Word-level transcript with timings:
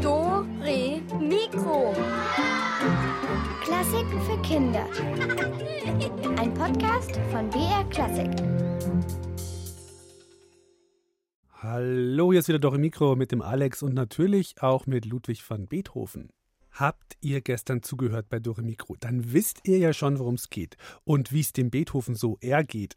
Do, 0.00 0.46
Re, 0.62 1.02
Mikro. 1.18 1.92
Klassiken 3.64 4.20
für 4.22 4.40
Kinder. 4.42 4.86
Ein 6.38 6.54
Podcast 6.54 7.18
von 7.32 7.50
BR 7.50 7.84
Klassik. 7.90 8.30
Hallo, 11.54 12.30
hier 12.30 12.38
ist 12.38 12.46
wieder 12.46 12.60
Dore 12.60 12.78
Mikro 12.78 13.16
mit 13.16 13.32
dem 13.32 13.42
Alex 13.42 13.82
und 13.82 13.92
natürlich 13.94 14.62
auch 14.62 14.86
mit 14.86 15.06
Ludwig 15.06 15.42
van 15.50 15.66
Beethoven. 15.66 16.30
Habt 16.80 17.18
ihr 17.20 17.42
gestern 17.42 17.82
zugehört 17.82 18.30
bei 18.30 18.38
Dore 18.38 18.62
Mikro, 18.62 18.96
dann 18.98 19.34
wisst 19.34 19.68
ihr 19.68 19.76
ja 19.76 19.92
schon, 19.92 20.18
worum 20.18 20.36
es 20.36 20.48
geht 20.48 20.78
und 21.04 21.30
wie 21.30 21.40
es 21.40 21.52
dem 21.52 21.68
Beethoven 21.68 22.14
so 22.14 22.38
ergeht. 22.40 22.96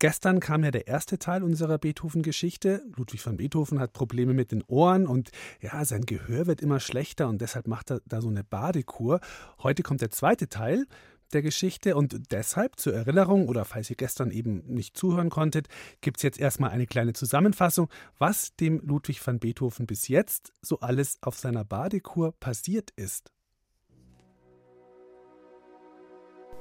Gestern 0.00 0.40
kam 0.40 0.64
ja 0.64 0.72
der 0.72 0.88
erste 0.88 1.20
Teil 1.20 1.44
unserer 1.44 1.78
Beethoven-Geschichte. 1.78 2.82
Ludwig 2.96 3.24
van 3.24 3.36
Beethoven 3.36 3.78
hat 3.78 3.92
Probleme 3.92 4.34
mit 4.34 4.50
den 4.50 4.64
Ohren 4.66 5.06
und 5.06 5.30
ja, 5.60 5.84
sein 5.84 6.04
Gehör 6.04 6.48
wird 6.48 6.62
immer 6.62 6.80
schlechter 6.80 7.28
und 7.28 7.40
deshalb 7.40 7.68
macht 7.68 7.92
er 7.92 8.00
da 8.06 8.20
so 8.20 8.28
eine 8.28 8.42
Badekur. 8.42 9.20
Heute 9.62 9.84
kommt 9.84 10.00
der 10.00 10.10
zweite 10.10 10.48
Teil 10.48 10.88
der 11.34 11.42
Geschichte 11.42 11.96
und 11.96 12.32
deshalb 12.32 12.78
zur 12.78 12.94
Erinnerung 12.94 13.48
oder 13.48 13.64
falls 13.64 13.90
ihr 13.90 13.96
gestern 13.96 14.30
eben 14.30 14.62
nicht 14.66 14.96
zuhören 14.96 15.30
konntet, 15.30 15.68
gibt 16.00 16.18
es 16.18 16.22
jetzt 16.22 16.38
erstmal 16.38 16.70
eine 16.70 16.86
kleine 16.86 17.12
Zusammenfassung, 17.12 17.88
was 18.18 18.54
dem 18.56 18.80
Ludwig 18.80 19.26
van 19.26 19.38
Beethoven 19.38 19.86
bis 19.86 20.08
jetzt 20.08 20.52
so 20.62 20.80
alles 20.80 21.18
auf 21.22 21.38
seiner 21.38 21.64
Badekur 21.64 22.32
passiert 22.38 22.90
ist. 22.96 23.32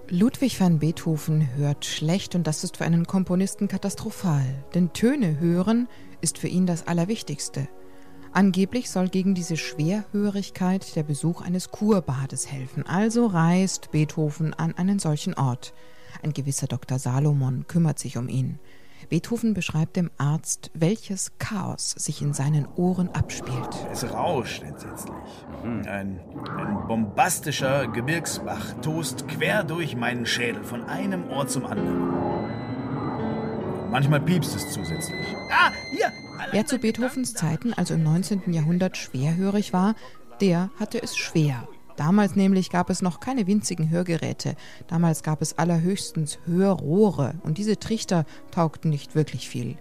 Ludwig 0.10 0.60
van 0.60 0.80
Beethoven 0.80 1.56
hört 1.56 1.86
schlecht 1.86 2.36
und 2.36 2.46
das 2.46 2.64
ist 2.66 2.78
für 2.78 2.86
einen 2.86 3.08
Komponisten 3.08 3.68
katastrophal, 3.68 4.66
denn 4.74 4.92
Töne 4.92 5.40
hören 5.40 5.88
ist 6.20 6.38
für 6.38 6.50
ihn 6.50 6.66
das 6.66 6.86
Allerwichtigste. 6.86 7.70
Angeblich 8.34 8.90
soll 8.90 9.10
gegen 9.10 9.36
diese 9.36 9.58
Schwerhörigkeit 9.58 10.96
der 10.96 11.04
Besuch 11.04 11.42
eines 11.42 11.70
Kurbades 11.70 12.50
helfen, 12.50 12.86
also 12.88 13.26
reist 13.26 13.92
Beethoven 13.92 14.54
an 14.54 14.74
einen 14.78 15.00
solchen 15.00 15.34
Ort. 15.34 15.74
Ein 16.24 16.32
gewisser 16.32 16.68
Dr. 16.68 16.98
Salomon 16.98 17.66
kümmert 17.68 18.00
sich 18.00 18.18
um 18.18 18.30
ihn. 18.30 18.60
Beethoven 19.10 19.54
beschreibt 19.54 19.98
dem 19.98 20.12
Arzt, 20.18 20.72
welches 20.74 21.38
Chaos 21.40 21.90
sich 21.98 22.22
in 22.22 22.34
seinen 22.34 22.66
Ohren 22.78 23.10
abspielt. 23.10 23.70
Es 23.92 24.10
rauscht 24.10 24.64
entsetzlich. 24.64 25.12
Ein, 25.64 26.22
ein 26.58 26.88
bombastischer 26.88 27.88
Gebirgsbach 27.88 28.76
tost 28.82 29.28
quer 29.28 29.66
durch 29.66 29.98
meinen 29.98 30.26
Schädel 30.26 30.64
von 30.64 30.86
einem 30.86 31.30
Ohr 31.30 31.48
zum 31.48 31.66
anderen. 31.66 32.14
Manchmal 33.92 34.22
piepst 34.22 34.56
es 34.56 34.72
zusätzlich. 34.72 35.26
Ah, 35.52 35.72
hier! 35.92 36.14
Wer 36.50 36.66
zu 36.66 36.80
Beethovens 36.80 37.34
Zeiten, 37.34 37.74
also 37.74 37.94
im 37.94 38.04
19. 38.04 38.52
Jahrhundert, 38.52 38.98
schwerhörig 38.98 39.74
war, 39.74 39.96
der 40.42 40.72
hatte 40.80 41.02
es 41.02 41.16
schwer. 41.16 41.68
Damals 41.98 42.36
nämlich 42.36 42.72
gab 42.72 42.90
es 42.90 43.02
noch 43.02 43.20
keine 43.20 43.46
winzigen 43.46 43.90
Hörgeräte. 43.90 44.56
Damals 44.88 45.22
gab 45.22 45.42
es 45.42 45.58
allerhöchstens 45.58 46.40
Hörrohre 46.46 47.36
und 47.44 47.58
diese 47.58 47.78
Trichter 47.78 48.26
taugten 48.50 48.90
nicht 48.90 49.14
wirklich 49.14 49.48
viel. 49.48 49.78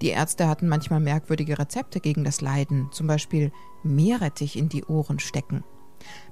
Die 0.00 0.08
Ärzte 0.08 0.48
hatten 0.48 0.68
manchmal 0.68 1.00
merkwürdige 1.00 1.58
Rezepte 1.58 2.00
gegen 2.00 2.24
das 2.24 2.40
Leiden, 2.40 2.88
zum 2.92 3.06
Beispiel 3.06 3.50
Meerrettich 3.82 4.56
in 4.56 4.68
die 4.68 4.84
Ohren 4.84 5.18
stecken. 5.18 5.64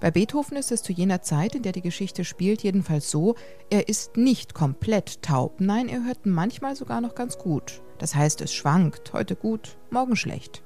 Bei 0.01 0.11
Beethoven 0.11 0.57
ist 0.57 0.73
es 0.73 0.83
zu 0.83 0.93
jener 0.93 1.23
Zeit, 1.23 1.55
in 1.55 1.63
der 1.63 1.73
die 1.73 1.83
Geschichte 1.83 2.25
spielt, 2.25 2.63
jedenfalls 2.63 3.11
so, 3.11 3.35
er 3.71 3.89
ist 3.89 4.17
nicht 4.17 4.55
komplett 4.55 5.23
taub, 5.23 5.61
nein, 5.61 5.89
er 5.89 6.05
hört 6.05 6.27
manchmal 6.27 6.77
sogar 6.77 7.01
noch 7.01 7.15
ganz 7.15 7.39
gut. 7.39 7.83
Das 7.99 8.15
heißt, 8.15 8.41
es 8.41 8.53
schwankt, 8.53 9.13
heute 9.13 9.37
gut, 9.37 9.77
morgen 9.91 10.17
schlecht. 10.17 10.63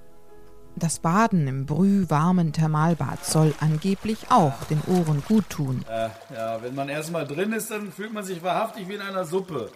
Das 0.78 0.98
Baden 0.98 1.48
im 1.48 1.64
brühwarmen 1.64 2.52
Thermalbad 2.52 3.24
soll 3.24 3.54
angeblich 3.60 4.30
auch 4.30 4.64
den 4.64 4.82
Ohren 4.86 5.22
gut 5.26 5.48
tun. 5.48 5.82
Äh, 5.88 6.10
ja, 6.34 6.62
wenn 6.62 6.74
man 6.74 6.90
erstmal 6.90 7.26
drin 7.26 7.52
ist, 7.52 7.70
dann 7.70 7.90
fühlt 7.90 8.12
man 8.12 8.24
sich 8.24 8.42
wahrhaftig 8.42 8.86
wie 8.86 8.94
in 8.94 9.00
einer 9.00 9.24
Suppe. 9.24 9.70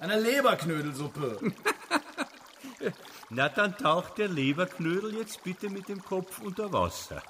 Einer 0.00 0.16
Leberknödelsuppe. 0.16 1.38
Na, 3.30 3.50
dann 3.50 3.76
taucht 3.76 4.16
der 4.16 4.28
Leberknödel 4.28 5.16
jetzt 5.16 5.42
bitte 5.44 5.68
mit 5.68 5.88
dem 5.90 6.02
Kopf 6.02 6.40
unter 6.40 6.72
Wasser. 6.72 7.22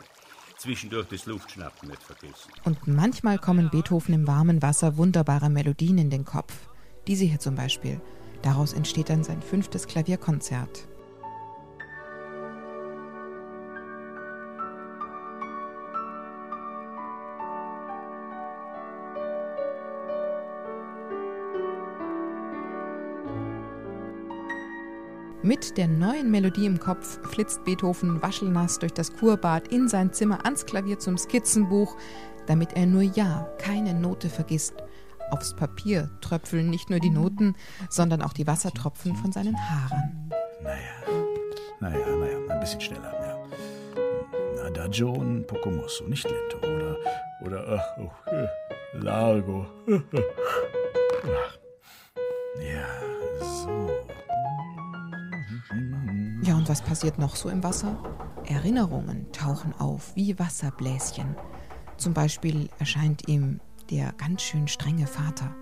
Zwischendurch 0.56 1.06
das 1.08 1.26
Luftschnappen 1.26 1.90
nicht 1.90 2.02
vergessen. 2.02 2.50
Und 2.64 2.86
manchmal 2.86 3.38
kommen 3.38 3.70
Beethoven 3.70 4.14
im 4.14 4.26
warmen 4.26 4.62
Wasser 4.62 4.96
wunderbare 4.96 5.50
Melodien 5.50 5.98
in 5.98 6.10
den 6.10 6.24
Kopf. 6.24 6.54
Diese 7.06 7.24
hier 7.24 7.38
zum 7.38 7.54
Beispiel. 7.54 8.00
Daraus 8.42 8.72
entsteht 8.72 9.10
dann 9.10 9.22
sein 9.22 9.42
fünftes 9.42 9.86
Klavierkonzert. 9.86 10.88
Mit 25.46 25.78
der 25.78 25.86
neuen 25.86 26.32
Melodie 26.32 26.66
im 26.66 26.80
Kopf 26.80 27.20
flitzt 27.30 27.62
Beethoven 27.62 28.20
waschelnass 28.20 28.80
durch 28.80 28.92
das 28.92 29.12
Kurbad 29.12 29.68
in 29.68 29.88
sein 29.88 30.12
Zimmer 30.12 30.44
ans 30.44 30.66
Klavier 30.66 30.98
zum 30.98 31.16
Skizzenbuch, 31.16 31.96
damit 32.48 32.72
er 32.72 32.86
nur 32.86 33.02
ja 33.02 33.48
keine 33.56 33.94
Note 33.94 34.28
vergisst. 34.28 34.74
Aufs 35.30 35.54
Papier 35.54 36.10
tröpfeln 36.20 36.68
nicht 36.68 36.90
nur 36.90 36.98
die 36.98 37.10
Noten, 37.10 37.54
sondern 37.88 38.22
auch 38.22 38.32
die 38.32 38.48
Wassertropfen 38.48 39.14
von 39.14 39.30
seinen 39.30 39.56
Haaren. 39.56 40.32
Naja, 40.64 40.80
naja, 41.78 42.16
naja, 42.16 42.38
ein 42.48 42.58
bisschen 42.58 42.80
schneller. 42.80 43.12
Ja. 43.14 44.64
Adagio 44.64 45.12
und 45.12 45.46
poco 45.46 45.70
mosso, 45.70 46.08
nicht 46.08 46.28
lento. 46.28 46.58
Oder, 46.58 46.96
oder, 47.44 47.78
ach, 47.78 47.98
oh, 48.00 48.30
äh, 48.32 48.48
largo. 48.98 49.64
Ja, 52.58 52.88
so. 53.44 54.15
Und 56.66 56.70
was 56.70 56.82
passiert 56.82 57.16
noch 57.20 57.36
so 57.36 57.48
im 57.48 57.62
Wasser? 57.62 57.96
Erinnerungen 58.44 59.30
tauchen 59.30 59.72
auf 59.78 60.16
wie 60.16 60.36
Wasserbläschen. 60.36 61.36
Zum 61.96 62.12
Beispiel 62.12 62.68
erscheint 62.80 63.28
ihm 63.28 63.60
der 63.88 64.12
ganz 64.14 64.42
schön 64.42 64.66
strenge 64.66 65.06
Vater. 65.06 65.54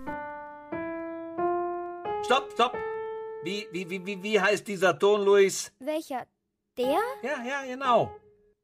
Stopp, 2.25 2.51
stopp! 2.53 2.73
Wie, 3.43 3.67
wie, 3.71 3.87
wie, 3.87 4.03
wie, 4.03 4.23
wie 4.23 4.41
heißt 4.41 4.67
dieser 4.67 4.97
Ton, 4.97 5.23
Luis? 5.23 5.71
Welcher? 5.77 6.25
Der? 6.75 6.97
Ja, 7.21 7.43
ja, 7.45 7.63
genau. 7.67 8.09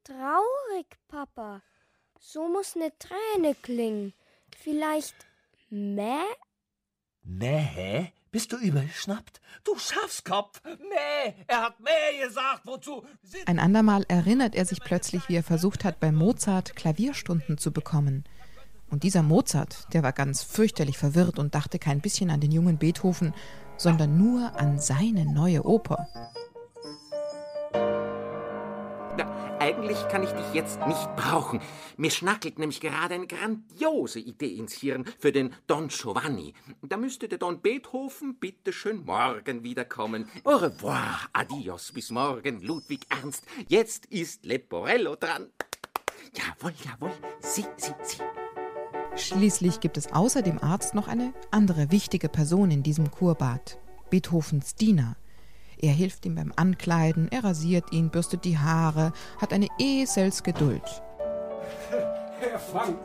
Traurig, 0.03 0.87
Papa. 1.07 1.61
So 2.19 2.47
muss 2.47 2.75
eine 2.75 2.91
Träne 2.97 3.53
klingen. 3.53 4.13
Vielleicht 4.57 5.27
Mäh? 5.69 6.23
Mäh? 7.21 8.11
Bist 8.31 8.53
du 8.53 8.57
übergeschnappt? 8.57 9.41
Du 9.65 9.77
Schafskopf! 9.77 10.61
Mäh! 10.63 11.33
Er 11.47 11.63
hat 11.63 11.81
Mäh 11.81 12.25
gesagt! 12.25 12.61
Wozu? 12.63 13.03
Sind 13.21 13.45
Ein 13.45 13.59
andermal 13.59 14.05
erinnert 14.07 14.55
er 14.55 14.63
sich 14.63 14.79
plötzlich, 14.79 15.27
wie 15.27 15.35
er 15.35 15.43
versucht 15.43 15.83
hat, 15.83 15.99
bei 15.99 16.13
Mozart 16.13 16.77
Klavierstunden 16.77 17.57
zu 17.57 17.73
bekommen. 17.73 18.23
Und 18.89 19.03
dieser 19.03 19.21
Mozart, 19.21 19.85
der 19.91 20.01
war 20.03 20.13
ganz 20.13 20.43
fürchterlich 20.43 20.97
verwirrt 20.97 21.39
und 21.39 21.55
dachte 21.55 21.77
kein 21.77 21.99
bisschen 21.99 22.29
an 22.29 22.39
den 22.39 22.53
jungen 22.53 22.77
Beethoven, 22.77 23.33
sondern 23.75 24.17
nur 24.17 24.55
an 24.55 24.79
seine 24.79 25.25
neue 25.25 25.65
Oper. 25.65 26.07
Eigentlich 29.61 30.07
kann 30.07 30.23
ich 30.23 30.31
dich 30.31 30.53
jetzt 30.53 30.79
nicht 30.87 31.15
brauchen. 31.15 31.61
Mir 31.95 32.09
schnackelt 32.09 32.57
nämlich 32.57 32.81
gerade 32.81 33.13
eine 33.13 33.27
grandiose 33.27 34.19
Idee 34.19 34.55
ins 34.55 34.73
Hirn 34.73 35.05
für 35.19 35.31
den 35.31 35.53
Don 35.67 35.89
Giovanni. 35.89 36.55
Da 36.81 36.97
müsste 36.97 37.27
der 37.27 37.37
Don 37.37 37.61
Beethoven 37.61 38.39
bitteschön 38.39 39.05
morgen 39.05 39.63
wiederkommen. 39.63 40.27
Au 40.45 40.55
revoir, 40.55 41.29
adios, 41.33 41.91
bis 41.91 42.09
morgen, 42.09 42.61
Ludwig 42.63 43.01
Ernst. 43.09 43.45
Jetzt 43.67 44.07
ist 44.07 44.45
Leporello 44.45 45.15
dran. 45.15 45.51
Jawohl, 46.33 46.73
jawohl, 46.83 47.13
sie, 47.39 47.65
sie, 47.77 47.93
sie. 48.01 48.17
Schließlich 49.15 49.79
gibt 49.79 49.97
es 49.97 50.11
außer 50.11 50.41
dem 50.41 50.57
Arzt 50.57 50.95
noch 50.95 51.07
eine 51.07 51.33
andere 51.51 51.91
wichtige 51.91 52.29
Person 52.29 52.71
in 52.71 52.81
diesem 52.81 53.11
Kurbad. 53.11 53.77
Beethovens 54.09 54.73
Diener. 54.73 55.17
Er 55.81 55.93
hilft 55.93 56.25
ihm 56.25 56.35
beim 56.35 56.53
Ankleiden, 56.55 57.27
er 57.31 57.43
rasiert 57.43 57.91
ihn, 57.91 58.09
bürstet 58.09 58.45
die 58.45 58.57
Haare, 58.57 59.13
hat 59.39 59.51
eine 59.53 59.67
Eselsgeduld. 59.79 60.83
Herr 62.39 62.59
Frank, 62.59 62.97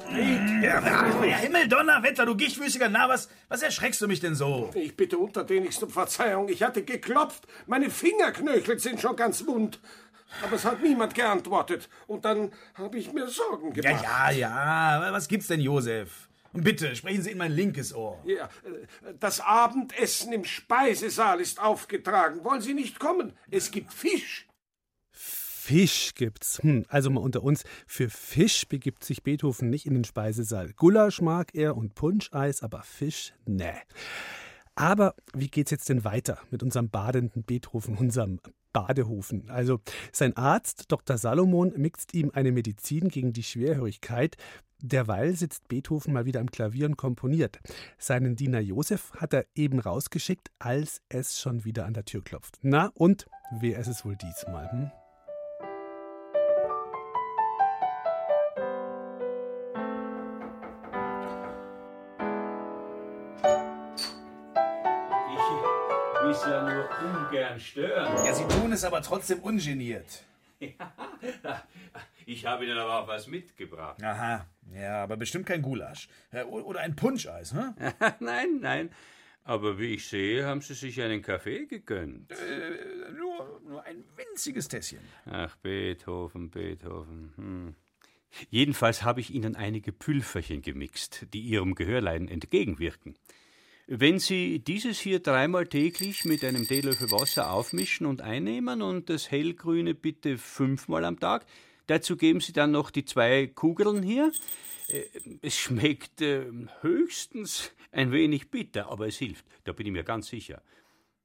Ja, 0.62 0.80
ja, 0.80 1.36
Himmel, 1.36 1.68
Donnerwetter, 1.68 2.24
du 2.26 2.34
gichtwüßiger 2.36 2.88
Na, 2.88 3.08
was, 3.08 3.28
was 3.48 3.62
erschreckst 3.62 4.00
du 4.00 4.06
mich 4.08 4.20
denn 4.20 4.34
so? 4.34 4.70
ich 4.74 4.96
bitte 4.96 5.18
untertänigst 5.18 5.82
um 5.82 5.90
Verzeihung. 5.90 6.48
Ich 6.48 6.62
hatte 6.62 6.82
geklopft. 6.82 7.46
Meine 7.66 7.90
Fingerknöchel 7.90 8.78
sind 8.78 9.00
schon 9.00 9.16
ganz 9.16 9.46
wund. 9.46 9.78
Aber 10.42 10.56
es 10.56 10.64
hat 10.64 10.82
niemand 10.82 11.14
geantwortet. 11.14 11.88
Und 12.06 12.24
dann 12.24 12.50
habe 12.74 12.98
ich 12.98 13.12
mir 13.12 13.28
Sorgen 13.28 13.72
Ja, 13.74 13.82
gemacht. 13.82 14.04
ja, 14.04 14.30
ja, 14.30 15.08
was 15.12 15.28
gibt's 15.28 15.46
denn, 15.48 15.60
Josef? 15.60 16.25
Bitte, 16.56 16.96
sprechen 16.96 17.22
Sie 17.22 17.30
in 17.30 17.38
mein 17.38 17.52
linkes 17.52 17.94
Ohr. 17.94 18.22
Ja, 18.24 18.48
das 19.20 19.40
Abendessen 19.40 20.32
im 20.32 20.44
Speisesaal 20.44 21.40
ist 21.40 21.60
aufgetragen. 21.60 22.44
Wollen 22.44 22.60
Sie 22.60 22.74
nicht 22.74 22.98
kommen? 22.98 23.32
Es 23.50 23.70
gibt 23.70 23.92
Fisch. 23.92 24.46
Fisch 25.10 26.14
gibt's. 26.14 26.62
Hm, 26.62 26.84
also 26.88 27.10
mal 27.10 27.20
unter 27.20 27.42
uns, 27.42 27.64
für 27.86 28.08
Fisch 28.08 28.68
begibt 28.68 29.02
sich 29.02 29.24
Beethoven 29.24 29.68
nicht 29.68 29.86
in 29.86 29.94
den 29.94 30.04
Speisesaal. 30.04 30.72
Gulasch 30.74 31.20
mag 31.20 31.54
er 31.54 31.76
und 31.76 31.94
Punscheis, 31.94 32.62
aber 32.62 32.82
Fisch, 32.82 33.34
ne. 33.46 33.74
Aber 34.76 35.14
wie 35.34 35.48
geht's 35.48 35.70
jetzt 35.70 35.88
denn 35.88 36.04
weiter 36.04 36.38
mit 36.50 36.62
unserem 36.62 36.90
badenden 36.90 37.42
Beethoven, 37.42 37.96
unserem 37.96 38.38
Badehofen? 38.76 39.48
Also 39.48 39.80
sein 40.12 40.36
Arzt, 40.36 40.92
Dr. 40.92 41.16
Salomon, 41.16 41.72
mixt 41.78 42.12
ihm 42.12 42.30
eine 42.34 42.52
Medizin 42.52 43.08
gegen 43.08 43.32
die 43.32 43.42
Schwerhörigkeit. 43.42 44.36
Derweil 44.82 45.34
sitzt 45.34 45.66
Beethoven 45.68 46.12
mal 46.12 46.26
wieder 46.26 46.40
am 46.40 46.50
Klavier 46.50 46.84
und 46.84 46.98
komponiert. 46.98 47.58
Seinen 47.96 48.36
Diener 48.36 48.60
Josef 48.60 49.12
hat 49.14 49.32
er 49.32 49.46
eben 49.54 49.80
rausgeschickt, 49.80 50.50
als 50.58 51.00
es 51.08 51.40
schon 51.40 51.64
wieder 51.64 51.86
an 51.86 51.94
der 51.94 52.04
Tür 52.04 52.22
klopft. 52.22 52.58
Na 52.60 52.90
und 52.92 53.24
wer 53.50 53.78
ist 53.78 53.88
es 53.88 54.04
wohl 54.04 54.16
diesmal? 54.16 54.70
Hm? 54.70 54.90
Ja 66.56 66.74
nur 66.74 66.88
ungern 67.26 67.60
stören. 67.60 68.24
Ja, 68.24 68.32
Sie 68.34 68.46
tun 68.48 68.72
es 68.72 68.84
aber 68.84 69.02
trotzdem 69.02 69.40
ungeniert. 69.40 70.24
Ich 72.28 72.44
habe 72.44 72.64
Ihnen 72.64 72.76
aber 72.76 73.02
auch 73.02 73.06
was 73.08 73.28
mitgebracht. 73.28 74.02
Aha, 74.02 74.46
ja, 74.74 75.04
aber 75.04 75.16
bestimmt 75.16 75.46
kein 75.46 75.62
Gulasch. 75.62 76.08
Äh, 76.32 76.42
Oder 76.42 76.80
ein 76.80 76.96
Punscheis, 76.96 77.52
hm? 77.52 77.72
nein, 78.20 78.58
nein. 78.60 78.90
Aber 79.44 79.78
wie 79.78 79.94
ich 79.94 80.08
sehe, 80.08 80.44
haben 80.44 80.60
Sie 80.60 80.74
sich 80.74 81.00
einen 81.00 81.22
Kaffee 81.22 81.66
gegönnt. 81.66 82.32
Äh, 82.32 83.12
Nur, 83.12 83.60
nur 83.64 83.84
ein 83.84 84.02
winziges 84.16 84.66
Tässchen. 84.66 84.98
Ach, 85.30 85.54
Beethoven, 85.58 86.50
Beethoven. 86.50 87.32
Hm. 87.36 87.74
Jedenfalls 88.50 89.04
habe 89.04 89.20
ich 89.20 89.32
Ihnen 89.32 89.54
einige 89.54 89.92
Pülferchen 89.92 90.62
gemixt, 90.62 91.26
die 91.32 91.42
Ihrem 91.42 91.76
Gehörleiden 91.76 92.26
entgegenwirken. 92.26 93.14
Wenn 93.88 94.18
Sie 94.18 94.58
dieses 94.58 94.98
hier 94.98 95.20
dreimal 95.20 95.68
täglich 95.68 96.24
mit 96.24 96.42
einem 96.42 96.66
Teelöffel 96.66 97.12
Wasser 97.12 97.52
aufmischen 97.52 98.04
und 98.06 98.20
einnehmen 98.20 98.82
und 98.82 99.08
das 99.08 99.30
hellgrüne 99.30 99.94
bitte 99.94 100.38
fünfmal 100.38 101.04
am 101.04 101.20
Tag, 101.20 101.46
dazu 101.86 102.16
geben 102.16 102.40
Sie 102.40 102.52
dann 102.52 102.72
noch 102.72 102.90
die 102.90 103.04
zwei 103.04 103.46
Kugeln 103.46 104.02
hier. 104.02 104.32
Äh, 104.88 105.04
Es 105.40 105.56
schmeckt 105.56 106.20
äh, 106.20 106.46
höchstens 106.80 107.72
ein 107.92 108.10
wenig 108.10 108.50
bitter, 108.50 108.90
aber 108.90 109.06
es 109.06 109.18
hilft, 109.18 109.46
da 109.62 109.72
bin 109.72 109.86
ich 109.86 109.92
mir 109.92 110.02
ganz 110.02 110.26
sicher. 110.26 110.62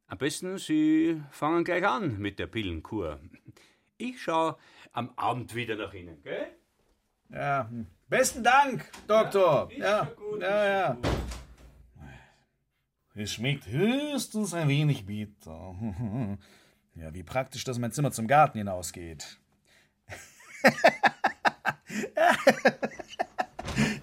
Am 0.06 0.19
besten, 0.19 0.60
Sie 0.60 1.19
fangen 1.31 1.64
gleich 1.64 1.88
an 1.88 2.19
mit 2.19 2.38
der 2.38 2.46
Pillenkur. 2.46 3.19
Ich 3.98 4.22
schaue 4.22 4.56
am 4.92 5.12
Abend 5.16 5.56
wieder 5.56 5.75
nach 5.78 5.96
Ihnen, 5.96 6.22
gell? 6.22 6.48
Ja, 7.30 7.68
hm. 7.68 7.88
besten 8.07 8.44
Dank, 8.44 8.88
Doktor. 9.07 9.72
Ja, 9.75 10.12
ja, 10.40 10.66
ja. 10.68 10.98
Es 13.13 13.34
schmeckt 13.34 13.68
höchstens 13.68 14.54
ein 14.54 14.68
wenig 14.68 15.06
bitter. 15.06 15.75
Ja, 16.94 17.13
wie 17.13 17.24
praktisch, 17.24 17.63
dass 17.63 17.80
mein 17.80 17.94
Zimmer 17.94 18.12
zum 18.12 18.28
Garten 18.28 18.58
hinausgeht. 18.58 19.40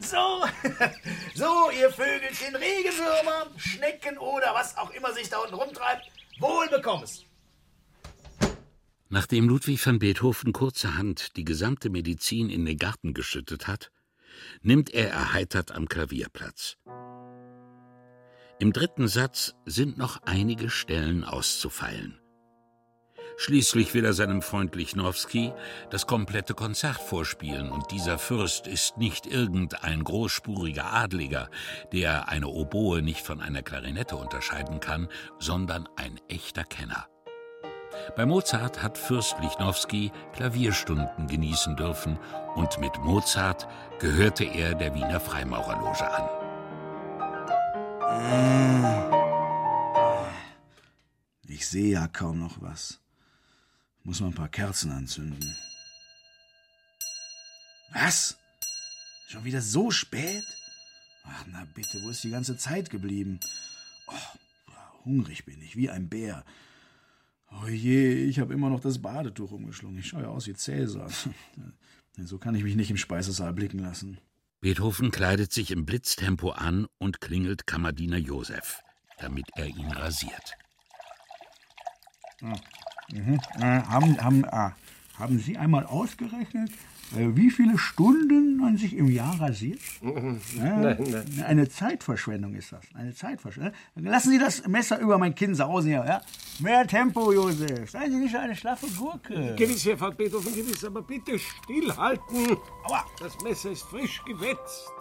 so, 0.01 0.47
so, 1.35 1.71
ihr 1.71 1.91
Vögelchen, 1.91 2.57
Regenwürmer, 2.57 3.51
Schnecken 3.59 4.17
oder 4.17 4.55
was 4.55 4.79
auch 4.79 4.91
immer 4.93 5.13
sich 5.13 5.29
da 5.29 5.37
unten 5.37 5.55
rumtreibt, 5.55 6.11
wohl 6.39 6.67
bekomm's. 6.69 7.27
Nachdem 9.11 9.51
Ludwig 9.51 9.85
van 9.85 9.99
Beethoven 9.99 10.55
kurzerhand 10.55 11.37
die 11.37 11.45
gesamte 11.45 11.91
Medizin 11.91 12.49
in 12.49 12.65
den 12.65 12.79
Garten 12.79 13.13
geschüttet 13.13 13.67
hat, 13.67 13.91
nimmt 14.63 14.89
er 14.91 15.11
erheitert 15.11 15.73
am 15.73 15.89
Klavier 15.89 16.29
Platz. 16.31 16.79
Im 18.61 18.73
dritten 18.73 19.07
Satz 19.07 19.55
sind 19.67 19.99
noch 19.99 20.21
einige 20.25 20.69
Stellen 20.69 21.23
auszufeilen. 21.23 22.19
Schließlich 23.37 23.95
will 23.95 24.05
er 24.05 24.15
seinem 24.15 24.43
Freund 24.43 24.75
Lichnowsky 24.75 25.53
das 25.91 26.09
komplette 26.09 26.55
Konzert 26.55 26.97
vorspielen, 26.97 27.71
und 27.71 27.93
dieser 27.93 28.19
Fürst 28.19 28.67
ist 28.67 28.99
nicht 28.99 29.27
irgendein 29.27 30.03
großspuriger 30.03 30.93
Adliger, 30.93 31.51
der 31.93 32.29
eine 32.29 32.49
Oboe 32.49 33.01
nicht 33.01 33.25
von 33.25 33.41
einer 33.41 33.63
Klarinette 33.63 34.17
unterscheiden 34.17 34.81
kann, 34.81 35.07
sondern 35.39 35.89
ein 35.95 36.21
echter 36.27 36.65
Kenner. 36.65 37.07
Bei 38.17 38.27
Mozart 38.27 38.83
hat 38.83 38.99
Fürst 38.99 39.37
Lichnowsky 39.41 40.11
Klavierstunden 40.33 41.29
genießen 41.29 41.77
dürfen 41.77 42.19
und 42.57 42.81
mit 42.81 42.99
Mozart 42.99 43.69
gehörte 44.01 44.45
er 44.45 44.75
der 44.75 44.97
Wiener 44.97 45.21
Freimaurerloge 45.21 46.11
an. 46.11 46.38
Ich 51.47 51.67
sehe 51.67 51.91
ja 51.93 52.09
kaum 52.09 52.39
noch 52.39 52.63
was. 52.63 53.01
Muss 54.05 54.21
mal 54.21 54.29
ein 54.29 54.35
paar 54.35 54.49
Kerzen 54.49 54.91
anzünden. 54.91 55.55
Was? 57.93 58.39
Schon 59.29 59.45
wieder 59.45 59.61
so 59.61 59.91
spät? 59.91 60.45
Ach, 61.25 61.45
na 61.51 61.67
bitte, 61.75 62.01
wo 62.03 62.11
ist 62.11 62.25
die 62.25 62.31
ganze 62.31 62.57
Zeit 62.57 62.91
geblieben? 62.91 63.41
Oh, 64.07 64.75
hungrig 65.05 65.45
bin 65.45 65.61
ich, 65.61 65.77
wie 65.77 65.91
ein 65.91 66.09
Bär. 66.09 66.45
Oh 67.51 67.67
je, 67.67 68.15
ich 68.25 68.39
habe 68.39 68.55
immer 68.55 68.71
noch 68.71 68.81
das 68.81 69.01
Badetuch 69.01 69.53
umgeschlungen. 69.53 69.99
Ich 69.99 70.09
schaue 70.09 70.23
ja 70.23 70.29
aus 70.29 70.47
wie 70.47 70.55
Cäsar. 70.55 71.11
So 72.25 72.37
kann 72.39 72.57
ich 72.57 72.65
mich 72.65 72.75
nicht 72.75 72.91
im 72.91 72.97
Speisesaal 72.97 73.53
blicken 73.53 73.79
lassen. 73.79 74.19
Beethoven 74.61 75.13
kleidet 75.13 75.53
sich 75.53 75.71
im 75.71 75.87
Blitztempo 75.87 76.51
an 76.51 76.89
und 76.99 77.21
klingelt 77.21 77.67
Kammerdiener 77.67 78.17
Josef, 78.17 78.83
damit 79.19 79.47
er 79.55 79.67
ihn 79.67 79.93
rasiert. 79.93 80.55
Mhm. 82.41 83.41
Äh, 83.61 83.83
haben, 83.83 84.21
haben, 84.21 84.45
äh, 84.45 84.71
haben 85.17 85.39
Sie 85.39 85.57
einmal 85.57 85.87
ausgerechnet, 85.87 86.73
wie 87.13 87.51
viele 87.51 87.79
Stunden 87.79 88.59
man 88.59 88.77
sich 88.77 88.95
im 88.95 89.09
Jahr 89.09 89.41
rasiert? 89.41 89.81
Nein, 90.03 90.43
nein. 90.57 91.45
Eine 91.47 91.69
Zeitverschwendung 91.69 92.55
ist 92.55 92.73
das. 92.73 92.85
Eine 92.95 93.15
Zeitverschwendung. 93.15 93.75
Lassen 93.97 94.31
Sie 94.31 94.39
das 94.39 94.67
Messer 94.67 94.99
über 94.99 95.17
mein 95.17 95.35
Kinn 95.35 95.55
sausen 95.55 95.89
hier. 95.89 96.05
Ja? 96.07 96.21
Mehr 96.59 96.87
Tempo, 96.87 97.33
Josef. 97.33 97.91
Seien 97.91 98.11
Sie 98.11 98.19
nicht 98.19 98.37
eine 98.37 98.55
schlaffe 98.55 98.87
Gurke. 98.89 99.55
Gewiss, 99.57 99.87
Herr 99.87 99.99
van 99.99 100.15
Beethoven, 100.17 100.55
gewiss, 100.55 100.85
aber 100.85 101.03
bitte 101.03 101.39
stillhalten. 101.39 102.57
Aua, 102.85 103.05
das 103.21 103.39
Messer 103.43 103.71
ist 103.71 103.83
frisch 103.83 104.23
gewetzt. 104.25 104.93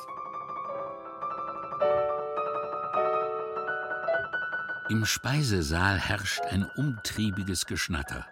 Im 4.89 5.03
Speisesaal 5.03 5.99
herrscht 5.99 6.39
ein 6.49 6.65
umtriebiges 6.77 7.65
Geschnatter, 7.65 8.25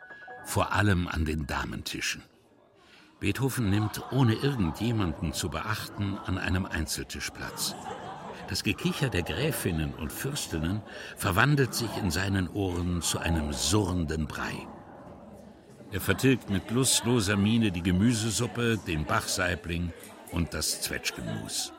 vor 0.46 0.72
allem 0.72 1.10
an 1.10 1.26
den 1.26 1.46
Damentischen. 1.46 2.24
Beethoven 3.26 3.72
nimmt, 3.72 4.04
ohne 4.12 4.34
irgendjemanden 4.34 5.34
zu 5.34 5.50
beachten, 5.50 6.20
an 6.28 6.38
einem 6.38 6.68
Einzeltisch 6.68 7.32
Platz. 7.32 7.74
Das 8.50 8.64
Gekicher 8.64 9.10
der 9.10 9.24
Gräfinnen 9.24 9.96
und 9.96 10.14
Fürstinnen 10.14 10.84
verwandelt 11.18 11.74
sich 11.74 11.90
in 11.98 12.12
seinen 12.12 12.48
Ohren 12.48 13.02
zu 13.02 13.18
einem 13.18 13.52
surrenden 13.52 14.28
Brei. 14.28 14.68
Er 15.92 16.02
vertilgt 16.02 16.52
mit 16.52 16.70
lustloser 16.70 17.36
Miene 17.36 17.72
die 17.72 17.82
Gemüsesuppe, 17.82 18.78
den 18.86 19.06
Bachsaibling 19.06 19.92
und 20.32 20.54
das 20.54 20.82
Zwetschgenmus. 20.82 21.74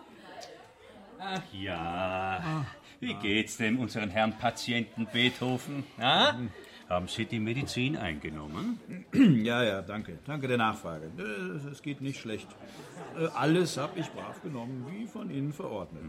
Ach 1.21 1.43
ja, 1.53 2.67
wie 2.99 3.15
geht's 3.15 3.57
dem 3.57 3.79
unseren 3.79 4.11
Herrn 4.11 4.37
Patienten 4.37 5.07
Beethoven? 5.13 5.85
Na? 5.97 6.37
Haben 6.89 7.09
Sie 7.09 7.25
die 7.25 7.41
Medizin 7.41 7.97
eingenommen? 7.97 8.79
Ja, 9.45 9.63
ja, 9.63 9.83
danke. 9.83 10.19
Danke 10.25 10.47
der 10.49 10.57
Nachfrage. 10.59 11.11
Äh, 11.19 11.69
Es 11.71 11.83
geht 11.83 12.01
nicht 12.01 12.21
schlecht. 12.21 12.49
Äh, 13.19 13.27
Alles 13.35 13.77
habe 13.77 13.99
ich 13.99 14.09
brav 14.11 14.41
genommen, 14.43 14.87
wie 14.91 15.07
von 15.07 15.31
Ihnen 15.31 15.53
verordnet. 15.53 16.05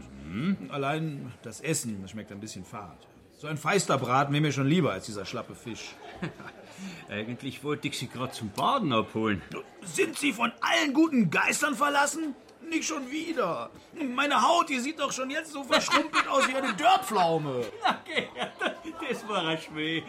Allein 0.68 1.32
das 1.42 1.60
Essen 1.60 2.00
das 2.02 2.12
schmeckt 2.12 2.30
ein 2.32 2.40
bisschen 2.40 2.64
fad. 2.64 2.98
So 3.38 3.46
ein 3.46 3.56
feister 3.56 3.98
Braten 3.98 4.32
wäre 4.32 4.42
mir 4.42 4.52
schon 4.52 4.66
lieber 4.66 4.92
als 4.92 5.06
dieser 5.06 5.24
schlappe 5.24 5.54
Fisch. 5.54 5.94
Eigentlich 7.08 7.62
wollte 7.64 7.88
ich 7.88 7.98
Sie 7.98 8.08
gerade 8.08 8.32
zum 8.32 8.50
Baden 8.50 8.92
abholen. 8.92 9.42
Sind 9.84 10.16
Sie 10.18 10.32
von 10.32 10.52
allen 10.60 10.92
guten 10.92 11.30
Geistern 11.30 11.74
verlassen? 11.74 12.34
Nicht 12.68 12.84
schon 12.84 13.10
wieder. 13.10 13.70
Meine 14.14 14.40
Haut, 14.42 14.68
die 14.68 14.78
sieht 14.78 14.98
doch 14.98 15.10
schon 15.10 15.30
jetzt 15.30 15.52
so 15.52 15.64
verschrumpelt 15.64 16.28
aus 16.28 16.46
wie 16.48 16.54
eine 16.54 16.74
Dörrpflaume. 16.74 17.64
Okay, 17.82 18.28
das 19.08 19.26
war 19.26 19.46
ein 19.46 19.58
Schmäh. 19.58 20.02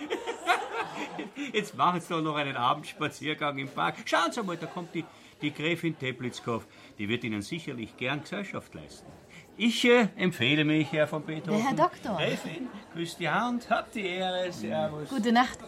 Jetzt 1.53 1.75
machen 1.75 2.01
Sie 2.01 2.09
doch 2.09 2.21
noch 2.21 2.35
einen 2.35 2.57
Abendspaziergang 2.57 3.57
im 3.57 3.69
Park. 3.69 3.95
Schauen 4.05 4.31
Sie 4.31 4.43
mal, 4.43 4.57
da 4.57 4.65
kommt 4.65 4.93
die, 4.93 5.05
die 5.41 5.53
Gräfin 5.53 5.97
Teplitzkow. 5.97 6.65
Die 6.97 7.07
wird 7.07 7.23
Ihnen 7.23 7.41
sicherlich 7.41 7.95
gern 7.95 8.21
Gesellschaft 8.21 8.73
leisten. 8.73 9.07
Ich 9.55 9.83
äh, 9.85 10.07
empfehle 10.15 10.63
mich, 10.65 10.91
Herr 10.91 11.07
von 11.07 11.23
Beethoven. 11.23 11.57
Der 11.57 11.67
Herr 11.67 11.75
Doktor. 11.75 12.17
Gräfin, 12.17 12.67
küsst 12.93 13.19
die 13.19 13.29
Hand, 13.29 13.69
habt 13.69 13.95
die 13.95 14.05
Ehre, 14.05 14.51
Servus. 14.51 15.09
Gute 15.09 15.31
Nacht. 15.31 15.59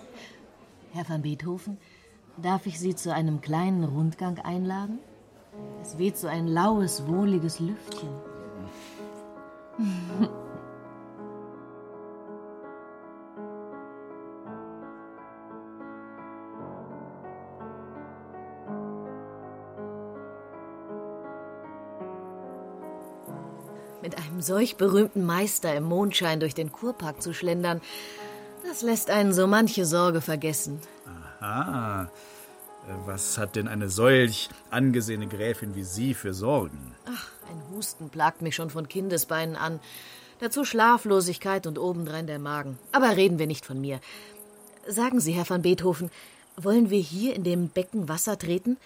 Herr 0.93 1.07
van 1.07 1.21
Beethoven, 1.21 1.77
darf 2.37 2.65
ich 2.65 2.79
Sie 2.79 2.95
zu 2.95 3.13
einem 3.13 3.39
kleinen 3.39 3.83
Rundgang 3.83 4.39
einladen? 4.39 4.99
Es 5.81 5.97
weht 5.97 6.17
so 6.17 6.27
ein 6.27 6.47
laues, 6.47 7.07
wohliges 7.07 7.59
Lüftchen. 7.59 8.09
Mit 24.01 24.17
einem 24.17 24.41
solch 24.41 24.77
berühmten 24.77 25.25
Meister 25.25 25.75
im 25.75 25.83
Mondschein 25.83 26.39
durch 26.39 26.55
den 26.55 26.71
Kurpark 26.71 27.21
zu 27.21 27.33
schlendern, 27.33 27.81
das 28.67 28.81
lässt 28.81 29.09
einen 29.09 29.33
so 29.33 29.47
manche 29.47 29.85
Sorge 29.85 30.21
vergessen. 30.21 30.79
Ah, 31.39 32.07
was 33.05 33.37
hat 33.37 33.55
denn 33.55 33.67
eine 33.67 33.89
solch 33.89 34.49
angesehene 34.69 35.27
Gräfin 35.27 35.75
wie 35.75 35.83
Sie 35.83 36.13
für 36.13 36.33
Sorgen? 36.33 36.95
Ach, 37.05 37.27
ein 37.49 37.75
Husten 37.75 38.09
plagt 38.09 38.41
mich 38.41 38.55
schon 38.55 38.69
von 38.69 38.87
Kindesbeinen 38.87 39.55
an. 39.55 39.79
Dazu 40.39 40.65
Schlaflosigkeit 40.65 41.67
und 41.67 41.77
obendrein 41.77 42.27
der 42.27 42.39
Magen. 42.39 42.79
Aber 42.91 43.15
reden 43.15 43.39
wir 43.39 43.47
nicht 43.47 43.65
von 43.65 43.79
mir. 43.79 43.99
Sagen 44.87 45.19
Sie, 45.19 45.33
Herr 45.33 45.49
van 45.49 45.61
Beethoven, 45.61 46.09
wollen 46.57 46.89
wir 46.89 46.99
hier 46.99 47.35
in 47.35 47.43
dem 47.43 47.69
Becken 47.69 48.09
Wasser 48.09 48.37
treten? 48.37 48.77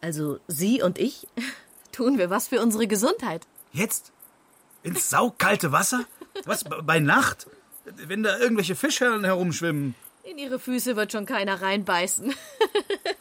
Also 0.00 0.38
Sie 0.48 0.82
und 0.82 0.98
ich? 0.98 1.28
Tun 1.92 2.18
wir 2.18 2.30
was 2.30 2.48
für 2.48 2.60
unsere 2.60 2.86
Gesundheit. 2.86 3.46
Jetzt? 3.72 4.12
Ins 4.82 5.08
saukalte 5.08 5.72
Wasser? 5.72 6.04
Was, 6.44 6.64
bei 6.64 6.98
Nacht? 6.98 7.46
Wenn 7.84 8.22
da 8.22 8.38
irgendwelche 8.38 8.74
Fischherren 8.74 9.24
herumschwimmen? 9.24 9.94
In 10.24 10.38
Ihre 10.38 10.58
Füße 10.58 10.96
wird 10.96 11.12
schon 11.12 11.26
keiner 11.26 11.60
reinbeißen. 11.60 12.34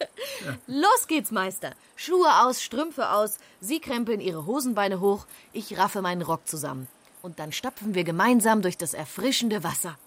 Los 0.68 1.08
geht's, 1.08 1.32
Meister. 1.32 1.74
Schuhe 1.96 2.42
aus, 2.42 2.62
Strümpfe 2.62 3.10
aus. 3.10 3.38
Sie 3.62 3.80
krempeln 3.80 4.20
Ihre 4.22 4.46
Hosenbeine 4.46 5.00
hoch, 5.00 5.26
ich 5.52 5.78
raffe 5.78 6.02
meinen 6.02 6.22
Rock 6.22 6.48
zusammen. 6.48 6.88
Und 7.22 7.40
dann 7.40 7.52
stapfen 7.52 7.96
wir 7.96 8.04
gemeinsam 8.04 8.62
durch 8.62 8.78
das 8.78 8.94
erfrischende 8.94 9.64
Wasser. 9.64 9.98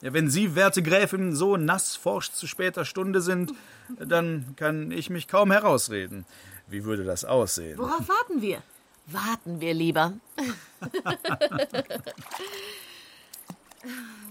Ja, 0.01 0.13
wenn 0.13 0.29
Sie, 0.29 0.55
werte 0.55 0.81
Gräfin, 0.81 1.36
so 1.36 1.57
nass 1.57 1.98
forscht 1.98 2.33
zu 2.33 2.48
später 2.48 2.86
Stunde 2.86 3.19
sind, 3.19 3.51
dann 4.00 4.53
kann 4.55 4.91
ich 4.91 5.09
mich 5.09 5.27
kaum 5.27 5.51
herausreden. 5.51 6.25
Wie 6.67 6.86
würde 6.86 7.03
das 7.03 7.25
aussehen? 7.25 7.77
Worauf 7.77 8.07
warten 8.07 8.41
wir? 8.41 8.63
Warten 9.07 9.59
wir 9.59 9.74
lieber. 9.74 10.13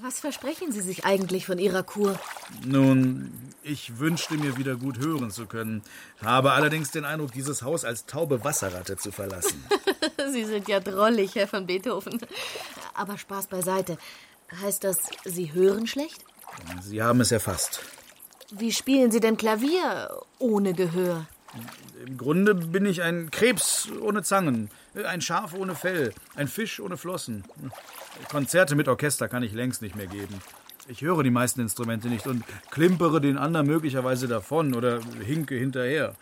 Was 0.00 0.21
versprechen 0.21 0.73
Sie 0.73 0.81
sich 0.81 1.05
eigentlich 1.05 1.45
von 1.45 1.59
Ihrer 1.59 1.83
Kur? 1.83 2.19
Nun, 2.64 3.31
ich 3.69 3.99
wünschte 3.99 4.37
mir 4.37 4.57
wieder 4.57 4.77
gut 4.77 4.99
hören 4.99 5.31
zu 5.31 5.47
können, 5.47 5.83
habe 6.23 6.53
allerdings 6.53 6.91
den 6.91 7.05
Eindruck, 7.05 7.33
dieses 7.33 7.63
Haus 7.63 7.85
als 7.85 8.07
taube 8.07 8.45
Wasserratte 8.45 8.97
zu 8.97 9.13
verlassen. 9.13 9.63
Sie 10.33 10.45
sind 10.45 10.69
ja 10.69 10.81
drollig, 10.81 11.35
Herr 11.35 11.47
von 11.47 11.67
Beethoven. 11.67 12.21
Aber 12.95 13.19
Spaß 13.19 13.47
beiseite. 13.47 13.99
Heißt 14.63 14.85
das, 14.85 14.99
Sie 15.25 15.53
hören 15.53 15.87
schlecht? 15.87 16.25
Sie 16.83 17.03
haben 17.03 17.21
es 17.21 17.31
erfasst. 17.31 17.81
Wie 18.51 18.73
spielen 18.73 19.11
Sie 19.11 19.21
denn 19.21 19.37
Klavier 19.37 20.09
ohne 20.39 20.73
Gehör? 20.73 21.27
Im 22.07 22.17
Grunde 22.17 22.55
bin 22.55 22.87
ich 22.87 23.03
ein 23.03 23.31
Krebs 23.31 23.89
ohne 24.01 24.23
Zangen, 24.23 24.71
ein 25.05 25.21
Schaf 25.21 25.55
ohne 25.55 25.75
Fell, 25.75 26.15
ein 26.35 26.49
Fisch 26.49 26.81
ohne 26.81 26.97
Flossen. 26.97 27.45
Konzerte 28.31 28.75
mit 28.75 28.89
Orchester 28.89 29.29
kann 29.29 29.43
ich 29.43 29.53
längst 29.53 29.83
nicht 29.83 29.97
mehr 29.97 30.07
geben. 30.07 30.41
Ich 30.90 31.02
höre 31.02 31.23
die 31.23 31.30
meisten 31.30 31.61
Instrumente 31.61 32.09
nicht 32.09 32.26
und 32.26 32.42
klimpere 32.71 33.21
den 33.21 33.37
anderen 33.37 33.66
möglicherweise 33.66 34.26
davon 34.26 34.75
oder 34.75 35.00
hinke 35.23 35.54
hinterher. 35.54 36.14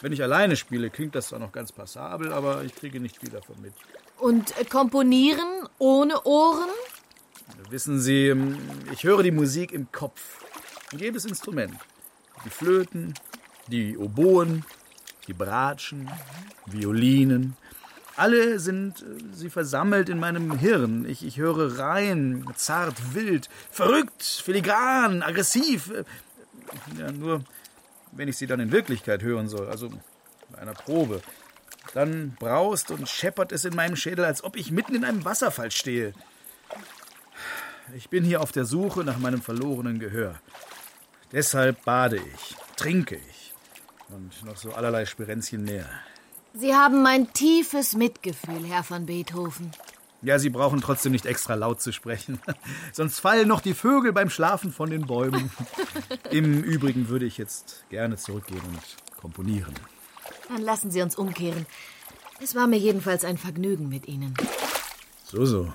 Wenn 0.00 0.12
ich 0.12 0.22
alleine 0.22 0.56
spiele, 0.56 0.88
klingt 0.88 1.14
das 1.14 1.28
zwar 1.28 1.38
noch 1.38 1.52
ganz 1.52 1.72
passabel, 1.72 2.32
aber 2.32 2.64
ich 2.64 2.74
kriege 2.74 3.00
nicht 3.00 3.18
viel 3.18 3.28
davon 3.28 3.60
mit. 3.60 3.74
Und 4.18 4.58
äh, 4.58 4.64
komponieren 4.64 5.68
ohne 5.78 6.22
Ohren? 6.24 6.70
Wissen 7.68 8.00
Sie, 8.00 8.28
ähm, 8.28 8.56
ich 8.92 9.04
höre 9.04 9.22
die 9.22 9.30
Musik 9.30 9.72
im 9.72 9.92
Kopf. 9.92 10.42
Jedes 10.96 11.26
Instrument. 11.26 11.74
Die 12.46 12.50
Flöten, 12.50 13.12
die 13.66 13.98
Oboen, 13.98 14.64
die 15.26 15.34
Bratschen, 15.34 16.10
Violinen. 16.64 17.56
Alle 18.16 18.58
sind 18.60 19.02
äh, 19.02 19.04
sie 19.32 19.50
versammelt 19.50 20.08
in 20.08 20.18
meinem 20.18 20.58
Hirn. 20.58 21.04
Ich, 21.08 21.24
ich 21.24 21.38
höre 21.38 21.78
rein, 21.78 22.44
zart, 22.56 23.14
wild, 23.14 23.48
verrückt, 23.70 24.22
filigran, 24.22 25.22
aggressiv. 25.22 25.90
Äh, 25.90 26.04
Ja, 26.98 27.12
nur 27.12 27.42
wenn 28.12 28.28
ich 28.28 28.36
sie 28.36 28.46
dann 28.46 28.60
in 28.60 28.72
Wirklichkeit 28.72 29.22
hören 29.22 29.48
soll, 29.48 29.68
also 29.68 29.90
bei 30.50 30.58
einer 30.58 30.74
Probe, 30.74 31.20
dann 31.92 32.36
braust 32.38 32.90
und 32.90 33.08
scheppert 33.08 33.52
es 33.52 33.64
in 33.64 33.74
meinem 33.74 33.96
Schädel, 33.96 34.24
als 34.24 34.42
ob 34.42 34.56
ich 34.56 34.70
mitten 34.70 34.94
in 34.94 35.04
einem 35.04 35.24
Wasserfall 35.24 35.70
stehe. 35.70 36.14
Ich 37.94 38.08
bin 38.08 38.24
hier 38.24 38.40
auf 38.40 38.52
der 38.52 38.64
Suche 38.64 39.04
nach 39.04 39.18
meinem 39.18 39.42
verlorenen 39.42 39.98
Gehör. 39.98 40.40
Deshalb 41.32 41.84
bade 41.84 42.16
ich, 42.16 42.56
trinke 42.76 43.16
ich 43.16 43.52
und 44.08 44.44
noch 44.44 44.56
so 44.56 44.72
allerlei 44.72 45.04
Spirenzchen 45.04 45.64
mehr. 45.64 45.86
Sie 46.56 46.72
haben 46.72 47.02
mein 47.02 47.32
tiefes 47.32 47.94
Mitgefühl, 47.94 48.64
Herr 48.64 48.84
von 48.84 49.06
Beethoven. 49.06 49.72
Ja, 50.22 50.38
Sie 50.38 50.50
brauchen 50.50 50.80
trotzdem 50.80 51.10
nicht 51.10 51.26
extra 51.26 51.54
laut 51.54 51.82
zu 51.82 51.92
sprechen. 51.92 52.40
Sonst 52.92 53.18
fallen 53.18 53.48
noch 53.48 53.60
die 53.60 53.74
Vögel 53.74 54.12
beim 54.12 54.30
Schlafen 54.30 54.72
von 54.72 54.88
den 54.88 55.04
Bäumen. 55.04 55.50
Im 56.30 56.62
Übrigen 56.62 57.08
würde 57.08 57.26
ich 57.26 57.38
jetzt 57.38 57.84
gerne 57.90 58.16
zurückgehen 58.16 58.62
und 58.62 59.18
komponieren. 59.20 59.74
Dann 60.48 60.62
lassen 60.62 60.92
Sie 60.92 61.02
uns 61.02 61.16
umkehren. 61.16 61.66
Es 62.40 62.54
war 62.54 62.68
mir 62.68 62.78
jedenfalls 62.78 63.24
ein 63.24 63.36
Vergnügen 63.36 63.88
mit 63.88 64.06
Ihnen. 64.06 64.34
So, 65.24 65.44
so. 65.44 65.72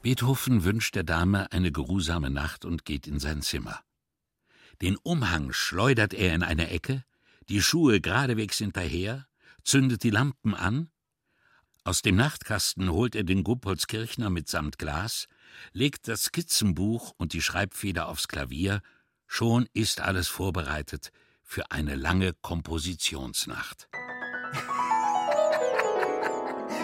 Beethoven 0.00 0.64
wünscht 0.64 0.94
der 0.94 1.04
Dame 1.04 1.52
eine 1.52 1.70
geruhsame 1.70 2.30
Nacht 2.30 2.64
und 2.64 2.86
geht 2.86 3.06
in 3.06 3.20
sein 3.20 3.42
Zimmer. 3.42 3.80
Den 4.80 4.96
Umhang 4.96 5.52
schleudert 5.52 6.14
er 6.14 6.34
in 6.34 6.42
eine 6.42 6.70
Ecke, 6.70 7.04
die 7.50 7.60
Schuhe 7.60 8.00
geradewegs 8.00 8.58
hinterher, 8.58 9.26
zündet 9.64 10.04
die 10.04 10.10
Lampen 10.10 10.54
an. 10.54 10.90
Aus 11.82 12.00
dem 12.00 12.14
Nachtkasten 12.14 12.90
holt 12.90 13.16
er 13.16 13.24
den 13.24 13.42
Gopolskirchner 13.42 14.30
mitsamt 14.30 14.78
Glas, 14.78 15.26
legt 15.72 16.06
das 16.06 16.24
Skizzenbuch 16.24 17.12
und 17.16 17.32
die 17.32 17.42
Schreibfeder 17.42 18.08
aufs 18.08 18.28
Klavier, 18.28 18.82
schon 19.26 19.68
ist 19.72 20.00
alles 20.00 20.28
vorbereitet 20.28 21.10
für 21.42 21.70
eine 21.72 21.96
lange 21.96 22.34
Kompositionsnacht. 22.34 23.88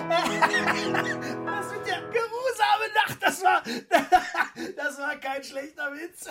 Das 0.08 1.72
mit 1.72 1.86
der 1.86 2.00
geruhsame 2.10 2.88
Nacht, 2.94 3.18
das 3.20 3.42
war. 3.42 3.62
Das 4.74 4.98
war 4.98 5.16
kein 5.16 5.44
schlechter 5.44 5.92
Witz. 5.92 6.28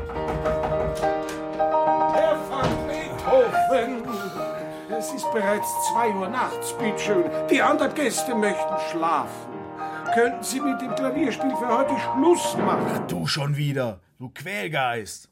Herr 2.14 2.38
van 2.48 2.68
Beethoven, 2.86 4.02
es 4.98 5.12
ist 5.12 5.30
bereits 5.32 5.68
zwei 5.88 6.10
Uhr 6.14 6.28
nachts, 6.28 6.72
bitteschön. 6.78 7.24
Die 7.50 7.60
anderen 7.60 7.94
Gäste 7.94 8.34
möchten 8.34 8.74
schlafen. 8.90 9.52
Könnten 10.14 10.42
Sie 10.42 10.60
mit 10.60 10.80
dem 10.80 10.94
Klavierspiel 10.94 11.54
für 11.56 11.68
heute 11.68 11.94
Schluss 11.98 12.56
machen? 12.56 13.06
Du 13.08 13.26
schon 13.26 13.56
wieder, 13.56 14.00
du 14.18 14.30
Quälgeist. 14.30 15.28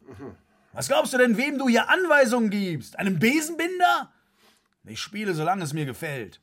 Was 0.73 0.89
glaubst 0.89 1.15
du 1.15 1.19
denn, 1.19 1.37
wem 1.39 1.57
du 1.57 1.69
hier 1.69 1.89
Anweisungen 1.89 2.51
gibst? 2.51 2.99
Einem 2.99 3.19
Besenbinder? 3.19 4.13
Ich 4.85 5.01
spiele, 5.01 5.33
solange 5.33 5.65
es 5.65 5.73
mir 5.73 5.87
gefällt. 5.87 6.43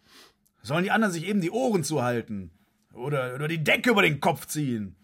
Sollen 0.64 0.84
die 0.84 0.92
anderen 0.92 1.14
sich 1.14 1.28
eben 1.28 1.42
die 1.42 1.52
Ohren 1.52 1.84
zuhalten? 1.84 2.52
Oder, 2.94 3.36
oder 3.36 3.48
die 3.48 3.64
Decke 3.64 3.92
über 3.92 4.02
den 4.02 4.20
Kopf 4.20 4.48
ziehen? 4.48 4.96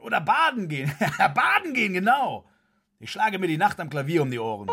Oder 0.00 0.20
baden 0.20 0.68
gehen? 0.68 0.92
baden 1.34 1.74
gehen, 1.74 1.92
genau. 1.92 2.49
Ich 3.02 3.10
schlage 3.12 3.38
mir 3.38 3.46
die 3.46 3.56
Nacht 3.56 3.80
am 3.80 3.88
Klavier 3.88 4.20
um 4.20 4.30
die 4.30 4.38
Ohren. 4.38 4.68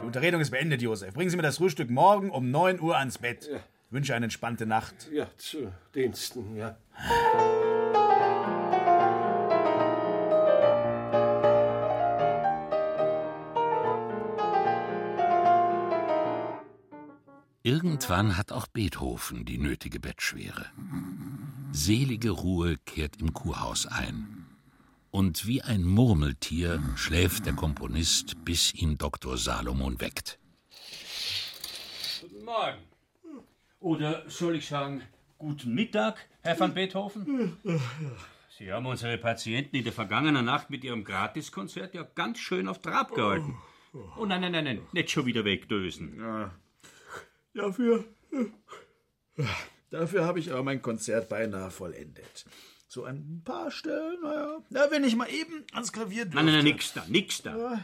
Die 0.00 0.04
Unterredung 0.04 0.40
ist 0.40 0.50
beendet, 0.50 0.82
Josef. 0.82 1.14
Bringen 1.14 1.30
Sie 1.30 1.36
mir 1.36 1.44
das 1.44 1.58
Frühstück 1.58 1.88
morgen 1.88 2.30
um 2.32 2.50
9 2.50 2.80
Uhr 2.80 2.98
ans 2.98 3.18
Bett. 3.18 3.48
Ich 3.48 3.92
wünsche 3.92 4.12
eine 4.12 4.24
entspannte 4.26 4.66
Nacht. 4.66 5.08
Ja, 5.12 5.28
zu 5.36 5.72
Diensten, 5.94 6.56
ja. 6.56 6.76
Irgendwann 17.62 18.36
hat 18.36 18.50
auch 18.50 18.66
Beethoven 18.66 19.44
die 19.44 19.58
nötige 19.58 20.00
Bettschwere. 20.00 20.66
Selige 21.70 22.30
Ruhe 22.30 22.78
kehrt 22.84 23.18
im 23.20 23.32
Kurhaus 23.32 23.86
ein. 23.86 24.41
Und 25.12 25.46
wie 25.46 25.60
ein 25.60 25.84
Murmeltier 25.84 26.82
schläft 26.96 27.44
der 27.44 27.52
Komponist, 27.52 28.46
bis 28.46 28.72
ihn 28.72 28.96
Dr. 28.96 29.36
Salomon 29.36 30.00
weckt. 30.00 30.38
Guten 32.22 32.42
Morgen. 32.46 32.78
Oder 33.78 34.28
soll 34.30 34.56
ich 34.56 34.66
sagen, 34.66 35.02
guten 35.36 35.74
Mittag, 35.74 36.16
Herr 36.40 36.58
van 36.58 36.72
Beethoven? 36.72 37.58
Sie 38.56 38.72
haben 38.72 38.86
unsere 38.86 39.18
Patienten 39.18 39.76
in 39.76 39.84
der 39.84 39.92
vergangenen 39.92 40.46
Nacht 40.46 40.70
mit 40.70 40.82
Ihrem 40.82 41.04
Gratiskonzert 41.04 41.92
ja 41.92 42.04
ganz 42.14 42.38
schön 42.38 42.66
auf 42.66 42.80
Trab 42.80 43.14
gehalten. 43.14 43.58
Oh 44.16 44.24
nein, 44.24 44.40
nein, 44.40 44.52
nein, 44.52 44.64
nein, 44.64 44.80
nicht 44.92 45.10
schon 45.10 45.26
wieder 45.26 45.44
wegdösen. 45.44 46.18
Ja, 46.18 46.54
dafür. 47.52 48.06
Dafür 49.90 50.24
habe 50.24 50.38
ich 50.38 50.50
aber 50.50 50.62
mein 50.62 50.80
Konzert 50.80 51.28
beinahe 51.28 51.70
vollendet. 51.70 52.46
So 52.92 53.04
ein 53.04 53.40
paar 53.42 53.70
Stellen, 53.70 54.20
naja. 54.20 54.58
Na, 54.68 54.90
wenn 54.90 55.02
ich 55.02 55.16
mal 55.16 55.30
eben 55.30 55.64
ans 55.72 55.94
Klavier 55.94 56.26
dürfte. 56.26 56.36
Nein, 56.36 56.44
nein, 56.44 56.54
nein, 56.56 56.64
nix 56.64 56.92
da, 56.92 57.02
nix 57.08 57.40
da. 57.40 57.82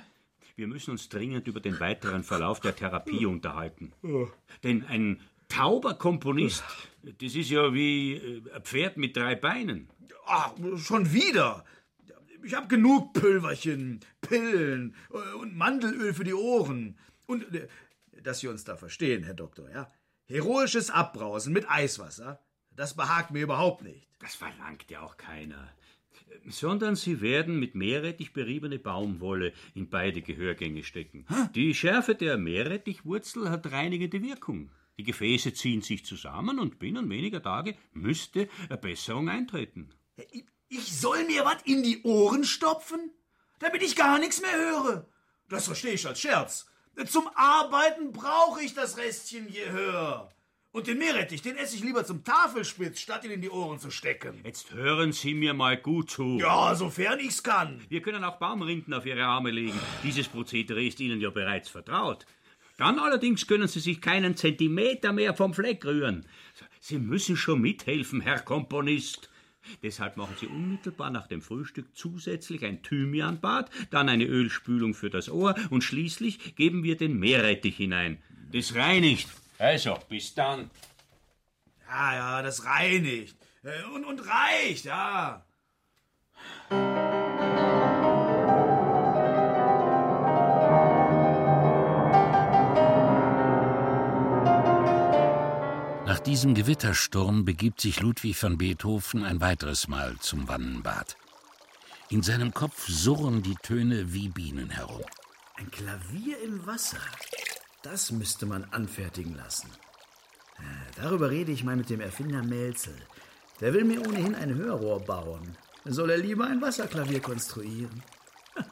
Wir 0.54 0.66
müssen 0.66 0.90
uns 0.90 1.08
dringend 1.08 1.48
über 1.48 1.60
den 1.60 1.80
weiteren 1.80 2.22
Verlauf 2.24 2.60
der 2.60 2.76
Therapie 2.76 3.24
unterhalten. 3.24 3.94
Denn 4.64 4.84
ein 4.84 5.22
tauber 5.48 5.94
Komponist, 5.94 6.62
das 7.02 7.34
ist 7.34 7.48
ja 7.48 7.72
wie 7.72 8.16
äh, 8.16 8.42
ein 8.54 8.62
Pferd 8.64 8.98
mit 8.98 9.16
drei 9.16 9.34
Beinen. 9.34 9.88
Ach, 10.26 10.52
schon 10.76 11.10
wieder. 11.10 11.64
Ich 12.44 12.52
habe 12.52 12.68
genug 12.68 13.14
Pülverchen, 13.14 14.00
Pillen 14.20 14.94
äh, 15.10 15.36
und 15.36 15.56
Mandelöl 15.56 16.12
für 16.12 16.24
die 16.24 16.34
Ohren. 16.34 16.98
Und, 17.24 17.54
äh, 17.54 17.66
dass 18.22 18.40
Sie 18.40 18.48
uns 18.48 18.62
da 18.64 18.76
verstehen, 18.76 19.24
Herr 19.24 19.32
Doktor, 19.32 19.70
ja? 19.70 19.90
Heroisches 20.26 20.90
Abbrausen 20.90 21.54
mit 21.54 21.70
Eiswasser, 21.70 22.42
das 22.78 22.94
behagt 22.94 23.32
mir 23.32 23.42
überhaupt 23.42 23.82
nicht. 23.82 24.06
Das 24.20 24.36
verlangt 24.36 24.88
ja 24.88 25.00
auch 25.02 25.16
keiner. 25.16 25.68
Sondern 26.46 26.94
sie 26.94 27.20
werden 27.20 27.58
mit 27.58 27.74
Meerrettich 27.74 28.32
beriebene 28.32 28.78
Baumwolle 28.78 29.52
in 29.74 29.90
beide 29.90 30.22
Gehörgänge 30.22 30.84
stecken. 30.84 31.26
Die 31.56 31.74
Schärfe 31.74 32.14
der 32.14 32.38
Meerrettichwurzel 32.38 33.50
hat 33.50 33.72
reinigende 33.72 34.22
Wirkung. 34.22 34.70
Die 34.96 35.02
Gefäße 35.02 35.54
ziehen 35.54 35.82
sich 35.82 36.04
zusammen 36.04 36.60
und 36.60 36.78
binnen 36.78 37.10
weniger 37.10 37.42
Tage 37.42 37.76
müsste 37.94 38.48
eine 38.68 38.78
Besserung 38.78 39.28
eintreten. 39.28 39.90
Ich 40.68 41.00
soll 41.00 41.24
mir 41.24 41.44
was 41.44 41.62
in 41.64 41.82
die 41.82 42.02
Ohren 42.04 42.44
stopfen, 42.44 43.10
damit 43.58 43.82
ich 43.82 43.96
gar 43.96 44.20
nichts 44.20 44.40
mehr 44.40 44.56
höre. 44.56 45.08
Das 45.48 45.66
verstehe 45.66 45.94
ich 45.94 46.06
als 46.06 46.20
Scherz. 46.20 46.66
Zum 47.08 47.28
Arbeiten 47.34 48.12
brauche 48.12 48.62
ich 48.62 48.74
das 48.74 48.96
Restchen 48.98 49.52
Gehör. 49.52 50.30
Und 50.70 50.86
den 50.86 50.98
Meerrettich, 50.98 51.40
den 51.40 51.56
esse 51.56 51.76
ich 51.76 51.82
lieber 51.82 52.04
zum 52.04 52.24
Tafelspitz, 52.24 53.00
statt 53.00 53.24
ihn 53.24 53.30
in 53.30 53.40
die 53.40 53.48
Ohren 53.48 53.78
zu 53.78 53.90
stecken. 53.90 54.40
Jetzt 54.44 54.74
hören 54.74 55.12
Sie 55.12 55.32
mir 55.32 55.54
mal 55.54 55.78
gut 55.78 56.10
zu. 56.10 56.38
Ja, 56.38 56.74
sofern 56.74 57.18
ich's 57.20 57.42
kann. 57.42 57.80
Wir 57.88 58.02
können 58.02 58.22
auch 58.22 58.38
Baumrinden 58.38 58.92
auf 58.92 59.06
Ihre 59.06 59.24
Arme 59.24 59.50
legen. 59.50 59.80
Dieses 60.04 60.28
Prozedere 60.28 60.84
ist 60.84 61.00
Ihnen 61.00 61.22
ja 61.22 61.30
bereits 61.30 61.70
vertraut. 61.70 62.26
Dann 62.76 62.98
allerdings 62.98 63.46
können 63.46 63.66
Sie 63.66 63.80
sich 63.80 64.02
keinen 64.02 64.36
Zentimeter 64.36 65.12
mehr 65.12 65.34
vom 65.34 65.54
Fleck 65.54 65.84
rühren. 65.86 66.26
Sie 66.80 66.98
müssen 66.98 67.36
schon 67.36 67.62
mithelfen, 67.62 68.20
Herr 68.20 68.40
Komponist. 68.40 69.30
Deshalb 69.82 70.16
machen 70.18 70.36
Sie 70.38 70.46
unmittelbar 70.46 71.10
nach 71.10 71.26
dem 71.26 71.40
Frühstück 71.40 71.86
zusätzlich 71.94 72.64
ein 72.64 72.82
Thymianbad, 72.82 73.70
dann 73.90 74.08
eine 74.08 74.24
Ölspülung 74.26 74.94
für 74.94 75.10
das 75.10 75.30
Ohr 75.30 75.54
und 75.70 75.82
schließlich 75.82 76.56
geben 76.56 76.84
wir 76.84 76.96
den 76.96 77.18
Meerrettich 77.18 77.76
hinein. 77.76 78.22
Das 78.52 78.74
reinigt. 78.74 79.28
Also, 79.58 79.98
bis 80.08 80.34
dann. 80.34 80.70
Ja, 81.88 82.14
ja, 82.14 82.42
das 82.42 82.64
reinigt. 82.64 83.36
Äh, 83.64 83.82
Und, 83.94 84.04
und 84.04 84.20
reicht, 84.20 84.84
ja. 84.84 85.44
Nach 96.06 96.20
diesem 96.20 96.54
Gewittersturm 96.54 97.44
begibt 97.44 97.80
sich 97.80 98.00
Ludwig 98.00 98.40
van 98.42 98.58
Beethoven 98.58 99.24
ein 99.24 99.40
weiteres 99.40 99.88
Mal 99.88 100.16
zum 100.20 100.48
Wannenbad. 100.48 101.16
In 102.10 102.22
seinem 102.22 102.54
Kopf 102.54 102.88
surren 102.88 103.42
die 103.42 103.56
Töne 103.62 104.12
wie 104.12 104.28
Bienen 104.28 104.70
herum. 104.70 105.02
Ein 105.56 105.70
Klavier 105.70 106.40
im 106.42 106.64
Wasser. 106.66 106.98
Das 107.82 108.10
müsste 108.10 108.46
man 108.46 108.64
anfertigen 108.64 109.36
lassen. 109.36 109.70
Äh, 110.58 110.62
Darüber 110.96 111.30
rede 111.30 111.52
ich 111.52 111.64
mal 111.64 111.76
mit 111.76 111.90
dem 111.90 112.00
Erfinder 112.00 112.42
Melzel. 112.42 112.96
Der 113.60 113.72
will 113.74 113.84
mir 113.84 114.06
ohnehin 114.06 114.34
ein 114.34 114.54
Hörrohr 114.54 115.00
bauen. 115.00 115.56
Soll 115.84 116.10
er 116.10 116.18
lieber 116.18 116.46
ein 116.46 116.60
Wasserklavier 116.60 117.20
konstruieren? 117.20 118.02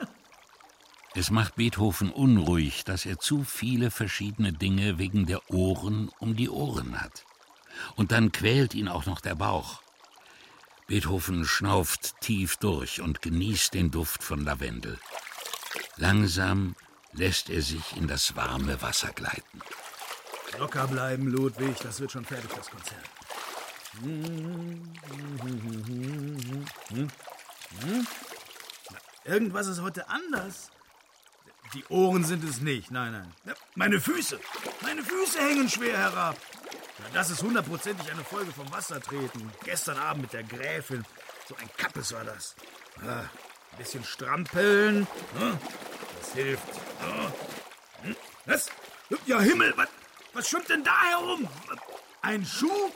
Es 1.19 1.31
macht 1.31 1.55
Beethoven 1.57 2.11
unruhig, 2.11 2.85
dass 2.85 3.07
er 3.07 3.19
zu 3.19 3.43
viele 3.43 3.91
verschiedene 3.91 4.53
Dinge 4.53 4.99
wegen 4.99 5.25
der 5.25 5.51
Ohren 5.51 6.11
um 6.19 6.37
die 6.37 6.51
Ohren 6.51 7.01
hat. 7.01 7.25
Und 7.95 8.13
dann 8.13 8.33
quält 8.33 8.75
ihn 8.75 8.87
auch 8.87 9.07
noch 9.07 9.23
der 9.23 9.35
Bauch. 9.35 9.81
Beethoven 10.87 11.47
schnauft 11.47 12.21
tief 12.21 12.59
durch 12.59 13.01
und 13.01 13.23
genießt 13.23 13.73
den 13.73 13.91
Duft 13.91 14.23
von 14.23 14.45
Lavendel. 14.45 14.99
Langsam 15.97 16.77
lässt 17.17 17.51
er 17.51 17.63
sich 17.63 17.97
in 17.97 18.07
das 18.07 18.37
warme 18.37 18.81
Wasser 18.83 19.13
gleiten. 19.13 19.61
Locker 20.59 20.87
bleiben, 20.87 21.29
Ludwig. 21.29 21.77
Das 21.83 22.01
wird 22.01 22.13
schon 22.13 22.25
fertig, 22.25 22.51
das 22.55 22.71
Konzert. 22.71 23.05
Irgendwas 29.25 29.67
ist 29.67 29.81
heute 29.81 30.09
anders. 30.09 30.71
Die 31.75 31.85
Ohren 31.89 32.25
sind 32.25 32.45
es 32.45 32.61
nicht, 32.61 32.91
nein, 32.91 33.13
nein. 33.13 33.57
Meine 33.75 34.01
Füße, 34.01 34.39
meine 34.83 35.03
Füße 35.03 35.39
hängen 35.41 35.69
schwer 35.69 35.99
herab. 35.99 36.37
Das 37.13 37.31
ist 37.31 37.43
hundertprozentig 37.43 38.11
eine 38.11 38.25
Folge 38.25 38.53
vom 38.53 38.71
Wassertreten. 38.73 39.51
Gestern 39.65 39.99
Abend 39.99 40.23
mit 40.23 40.33
der 40.33 40.45
Gräfin. 40.45 41.05
So 41.49 41.57
ein 41.57 41.69
Kappes 41.77 42.13
war 42.13 42.25
das. 42.25 42.55
Ja, 43.05 43.21
ein 43.21 43.79
bisschen 43.79 44.05
strampeln. 44.05 45.07
Hilft. 46.37 46.63
Was? 48.45 48.71
Ja, 49.27 49.41
Himmel, 49.41 49.73
was, 49.77 49.89
was 50.35 50.49
schwimmt 50.49 50.69
denn 50.69 50.85
da 50.85 50.97
herum? 51.03 51.49
Ein 52.23 52.45
Schuh? 52.45 52.91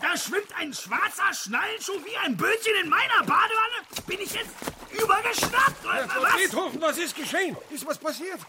Da 0.00 0.16
schwimmt 0.16 0.48
ein 0.58 0.72
schwarzer 0.72 1.32
Schnallenschuh 1.32 2.04
wie 2.04 2.16
ein 2.24 2.36
Bötchen 2.36 2.74
in 2.82 2.88
meiner 2.88 3.20
Badewanne? 3.20 3.78
Bin 4.06 4.20
ich 4.20 4.32
jetzt 4.32 4.50
übergeschnappt? 4.90 5.84
oder 5.84 6.22
was? 6.22 6.36
Beethoven, 6.36 6.80
was 6.80 6.98
ist 6.98 7.16
geschehen? 7.16 7.56
Ist 7.70 7.86
was 7.86 7.98
passiert? 7.98 8.40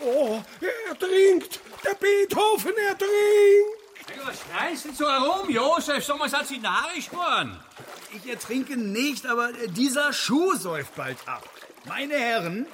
Oh, 0.00 0.42
er 0.60 0.98
trinkt. 0.98 1.60
Der 1.84 1.94
Beethoven, 1.94 2.72
er 2.76 2.98
trinkt. 2.98 4.26
Was 4.26 4.36
schreist 4.40 4.84
du 4.86 4.94
so 4.94 5.10
herum, 5.10 5.48
Josef? 5.50 6.04
Sollen 6.04 6.20
wir 6.20 6.28
satzinarisch 6.28 7.08
geworden? 7.08 7.58
Ich 8.12 8.28
ertrinke 8.28 8.76
nicht, 8.76 9.26
aber 9.26 9.52
dieser 9.52 10.12
Schuh 10.12 10.54
säuft 10.54 10.94
bald 10.94 11.18
ab. 11.26 11.48
Meine 11.86 12.14
Herren, 12.14 12.66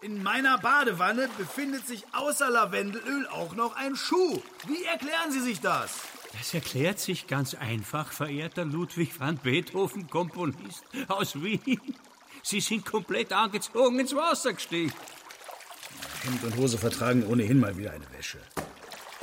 in 0.00 0.22
meiner 0.22 0.58
Badewanne 0.58 1.28
befindet 1.36 1.86
sich 1.86 2.04
außer 2.12 2.50
Lavendelöl 2.50 3.26
auch 3.28 3.54
noch 3.54 3.76
ein 3.76 3.96
Schuh. 3.96 4.40
Wie 4.66 4.84
erklären 4.84 5.32
Sie 5.32 5.40
sich 5.40 5.60
das? 5.60 5.92
Das 6.36 6.54
erklärt 6.54 7.00
sich 7.00 7.26
ganz 7.26 7.54
einfach, 7.54 8.12
verehrter 8.12 8.64
Ludwig 8.64 9.18
van 9.18 9.38
Beethoven, 9.38 10.08
Komponist 10.08 10.84
aus 11.08 11.40
Wien. 11.42 11.80
Sie 12.42 12.60
sind 12.60 12.84
komplett 12.84 13.32
angezogen 13.32 13.98
ins 13.98 14.14
Wasser 14.14 14.52
gestiegen. 14.52 14.92
Hemd 16.22 16.44
und 16.44 16.56
Hose 16.56 16.78
vertragen 16.78 17.26
ohnehin 17.26 17.58
mal 17.58 17.76
wieder 17.76 17.92
eine 17.92 18.10
Wäsche. 18.12 18.38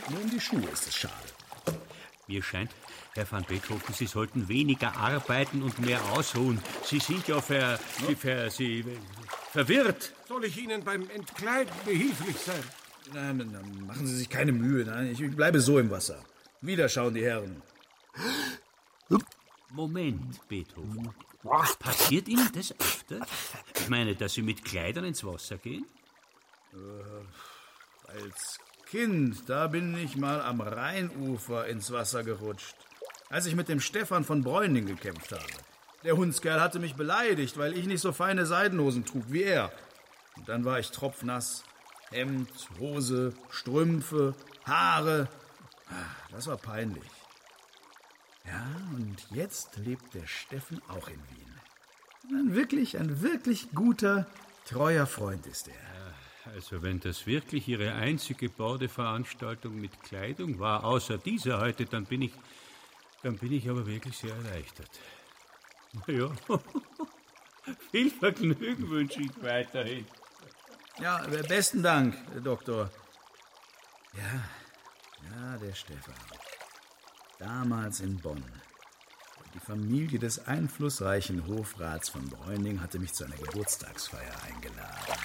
Nur 0.09 0.21
um 0.21 0.29
die 0.29 0.39
Schuhe 0.39 0.67
ist 0.73 0.87
es 0.87 0.95
schade. 0.95 1.13
Mir 2.27 2.41
scheint, 2.41 2.71
Herr 3.13 3.31
van 3.31 3.43
Beethoven, 3.43 3.93
Sie 3.93 4.07
sollten 4.07 4.47
weniger 4.49 4.95
arbeiten 4.97 5.61
und 5.61 5.79
mehr 5.79 6.03
ausruhen. 6.11 6.61
Sie 6.83 6.99
sind 6.99 7.27
ja 7.27 7.39
ver, 7.39 7.79
Sie, 8.05 8.15
ver, 8.15 8.49
Sie, 8.49 8.83
verwirrt. 9.55 10.13
Soll 10.27 10.43
ich 10.45 10.57
Ihnen 10.57 10.83
beim 10.83 11.09
Entkleiden 11.09 11.73
behilflich 11.85 12.37
sein? 12.37 12.63
Nein, 13.13 13.37
nein, 13.37 13.51
nein, 13.53 13.85
machen 13.87 14.05
Sie 14.05 14.17
sich 14.17 14.29
keine 14.29 14.51
Mühe. 14.51 14.83
Nein, 14.85 15.11
ich 15.11 15.35
bleibe 15.35 15.61
so 15.61 15.79
im 15.79 15.89
Wasser. 15.89 16.19
Wieder 16.61 16.89
schauen 16.89 17.13
die 17.13 17.23
Herren. 17.23 17.61
Moment, 19.71 20.47
Beethoven. 20.47 21.09
Passiert 21.79 22.27
Ihnen 22.27 22.49
das 22.53 22.71
öfter? 22.79 23.25
Ich 23.75 23.89
meine, 23.89 24.15
dass 24.15 24.33
Sie 24.33 24.41
mit 24.41 24.65
Kleidern 24.65 25.05
ins 25.05 25.23
Wasser 25.23 25.57
gehen? 25.57 25.85
Äh, 26.73 28.17
als 28.17 28.59
Kind, 28.87 29.49
da 29.49 29.67
bin 29.67 29.95
ich 29.97 30.17
mal 30.17 30.41
am 30.41 30.59
Rheinufer 30.61 31.67
ins 31.67 31.91
Wasser 31.91 32.23
gerutscht. 32.23 32.75
Als 33.29 33.45
ich 33.45 33.55
mit 33.55 33.69
dem 33.69 33.79
Stefan 33.79 34.23
von 34.25 34.43
Bräuning 34.43 34.85
gekämpft 34.85 35.31
habe. 35.31 35.64
Der 36.05 36.15
Hundskerl 36.15 36.61
hatte 36.61 36.79
mich 36.79 36.93
beleidigt, 36.93 37.57
weil 37.57 37.75
ich 37.75 37.87
nicht 37.87 38.01
so 38.01 38.13
feine 38.13 38.45
Seidenhosen 38.45 39.05
trug 39.05 39.23
wie 39.27 39.41
er. 39.43 39.71
Und 40.37 40.47
dann 40.47 40.63
war 40.63 40.79
ich 40.79 40.91
tropfnass. 40.91 41.63
Hemd, 42.11 42.49
Hose, 42.79 43.33
Strümpfe, 43.49 44.35
Haare. 44.65 45.27
Ah, 45.89 45.93
Das 46.31 46.45
war 46.45 46.57
peinlich. 46.57 47.03
Ja, 48.45 48.67
und 48.95 49.17
jetzt 49.31 49.77
lebt 49.77 50.13
der 50.13 50.27
Steffen 50.27 50.79
auch 50.87 51.07
in 51.07 51.15
Wien. 51.15 52.39
ein 52.39 52.53
wirklich, 52.53 52.99
ein 52.99 53.23
wirklich 53.23 53.69
guter, 53.73 54.27
treuer 54.65 55.07
Freund 55.07 55.47
ist 55.47 55.67
er. 55.67 56.53
Also 56.53 56.83
wenn 56.83 56.99
das 56.99 57.25
wirklich 57.25 57.67
Ihre 57.67 57.93
einzige 57.93 58.49
Bordeveranstaltung 58.49 59.81
mit 59.81 60.03
Kleidung 60.03 60.59
war, 60.59 60.83
außer 60.83 61.17
dieser 61.17 61.59
heute, 61.59 61.85
dann 61.85 62.05
bin 62.05 62.21
ich, 62.21 62.33
dann 63.23 63.37
bin 63.37 63.51
ich 63.51 63.67
aber 63.67 63.87
wirklich 63.87 64.15
sehr 64.15 64.35
erleichtert. 64.35 64.89
Ja, 66.07 66.29
viel 67.91 68.11
Vergnügen 68.11 68.89
wünsche 68.89 69.21
ich 69.21 69.43
weiterhin. 69.43 70.05
Ja, 70.99 71.25
besten 71.47 71.83
Dank, 71.83 72.15
Doktor. 72.43 72.89
Ja, 74.13 74.43
ja, 75.29 75.57
der 75.57 75.73
Stefan. 75.73 76.13
Damals 77.39 77.99
in 77.99 78.17
Bonn. 78.17 78.43
Die 79.53 79.59
Familie 79.59 80.19
des 80.19 80.47
einflussreichen 80.47 81.47
Hofrats 81.47 82.09
von 82.09 82.29
Bräuning 82.29 82.81
hatte 82.81 82.99
mich 82.99 83.13
zu 83.13 83.25
einer 83.25 83.37
Geburtstagsfeier 83.37 84.35
eingeladen. 84.43 85.15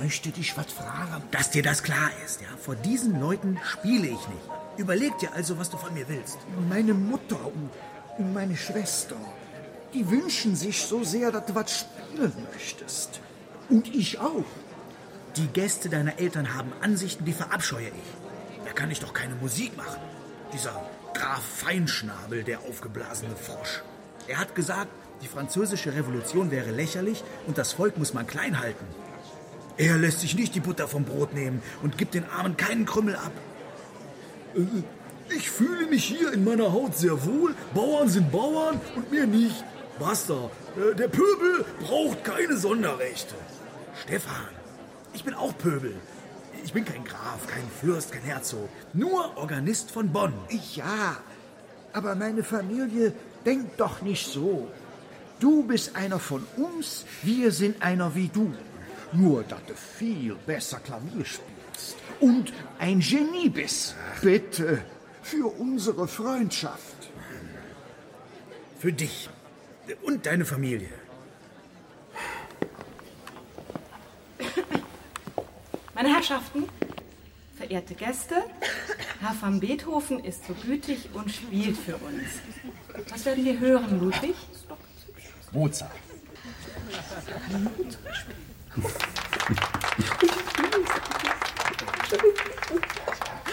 Möchte 0.00 0.30
dich 0.30 0.56
was 0.56 0.72
fragen. 0.72 1.22
Dass 1.30 1.50
dir 1.50 1.62
das 1.62 1.82
klar 1.82 2.10
ist, 2.24 2.40
ja? 2.40 2.48
Vor 2.60 2.74
diesen 2.74 3.20
Leuten 3.20 3.58
spiele 3.64 4.06
ich 4.06 4.28
nicht. 4.28 4.48
Überleg 4.76 5.16
dir 5.18 5.32
also, 5.34 5.58
was 5.58 5.70
du 5.70 5.76
von 5.76 5.92
mir 5.92 6.08
willst. 6.08 6.38
Meine 6.68 6.94
Mutter 6.94 7.38
und, 7.44 7.70
und 8.18 8.32
meine 8.32 8.56
Schwester, 8.56 9.16
die 9.92 10.08
wünschen 10.10 10.56
sich 10.56 10.82
so 10.82 11.04
sehr, 11.04 11.30
dass 11.30 11.46
du 11.46 11.54
was 11.54 11.80
spielen 11.80 12.32
möchtest. 12.52 13.20
Und 13.68 13.94
ich 13.94 14.18
auch. 14.18 14.44
Die 15.36 15.46
Gäste 15.46 15.88
deiner 15.88 16.18
Eltern 16.18 16.54
haben 16.54 16.72
Ansichten, 16.80 17.24
die 17.24 17.32
verabscheue 17.32 17.88
ich. 17.88 18.64
Da 18.64 18.72
kann 18.72 18.90
ich 18.90 19.00
doch 19.00 19.12
keine 19.12 19.34
Musik 19.36 19.76
machen. 19.76 20.00
Dieser 20.52 20.74
Graf 21.14 21.42
Feinschnabel, 21.42 22.42
der 22.42 22.60
aufgeblasene 22.60 23.36
Frosch. 23.36 23.82
Er 24.26 24.38
hat 24.38 24.54
gesagt, 24.54 24.90
die 25.22 25.28
französische 25.28 25.94
Revolution 25.94 26.50
wäre 26.50 26.70
lächerlich 26.70 27.22
und 27.46 27.58
das 27.58 27.72
Volk 27.72 27.98
muss 27.98 28.14
man 28.14 28.26
klein 28.26 28.58
halten. 28.58 28.84
Er 29.80 29.96
lässt 29.96 30.20
sich 30.20 30.34
nicht 30.34 30.54
die 30.54 30.60
Butter 30.60 30.86
vom 30.86 31.04
Brot 31.04 31.32
nehmen 31.32 31.62
und 31.82 31.96
gibt 31.96 32.12
den 32.12 32.24
Armen 32.28 32.54
keinen 32.58 32.84
Krümmel 32.84 33.16
ab. 33.16 33.32
Äh, 34.54 34.60
Ich 35.34 35.48
fühle 35.50 35.86
mich 35.86 36.04
hier 36.04 36.32
in 36.34 36.44
meiner 36.44 36.70
Haut 36.72 36.94
sehr 36.98 37.24
wohl. 37.24 37.54
Bauern 37.72 38.08
sind 38.10 38.30
Bauern 38.30 38.78
und 38.96 39.10
mir 39.10 39.26
nicht. 39.26 39.64
Basta. 39.98 40.50
Äh, 40.76 40.94
Der 40.96 41.08
Pöbel 41.08 41.64
braucht 41.80 42.24
keine 42.24 42.58
Sonderrechte. 42.58 43.34
Stefan, 44.02 44.48
ich 45.14 45.24
bin 45.24 45.32
auch 45.32 45.56
Pöbel. 45.56 45.94
Ich 46.62 46.74
bin 46.74 46.84
kein 46.84 47.04
Graf, 47.04 47.46
kein 47.46 47.64
Fürst, 47.80 48.12
kein 48.12 48.22
Herzog. 48.22 48.68
Nur 48.92 49.34
Organist 49.38 49.90
von 49.90 50.12
Bonn. 50.12 50.34
Ja, 50.74 51.16
aber 51.94 52.14
meine 52.16 52.44
Familie 52.44 53.14
denkt 53.46 53.80
doch 53.80 54.02
nicht 54.02 54.26
so. 54.26 54.68
Du 55.38 55.62
bist 55.62 55.96
einer 55.96 56.18
von 56.18 56.46
uns, 56.58 57.06
wir 57.22 57.50
sind 57.50 57.80
einer 57.80 58.14
wie 58.14 58.28
du. 58.28 58.52
Nur, 59.12 59.42
dass 59.44 59.64
du 59.66 59.74
viel 59.74 60.34
besser 60.46 60.78
Klavier 60.78 61.24
spielst 61.24 61.96
und 62.20 62.52
ein 62.78 63.00
Genie 63.00 63.48
bist. 63.48 63.96
Bitte, 64.22 64.82
für 65.22 65.46
unsere 65.46 66.06
Freundschaft. 66.06 67.10
Für 68.78 68.92
dich 68.92 69.28
und 70.02 70.26
deine 70.26 70.44
Familie. 70.44 70.88
Meine 75.94 76.14
Herrschaften, 76.14 76.64
verehrte 77.56 77.94
Gäste, 77.94 78.36
Herr 79.20 79.36
van 79.38 79.60
Beethoven 79.60 80.24
ist 80.24 80.46
so 80.46 80.54
gütig 80.54 81.10
und 81.12 81.30
spielt 81.30 81.76
für 81.76 81.96
uns. 81.96 83.08
Was 83.10 83.24
werden 83.26 83.44
wir 83.44 83.58
hören, 83.58 84.00
Ludwig? 84.00 84.34
Mozart. 85.52 85.90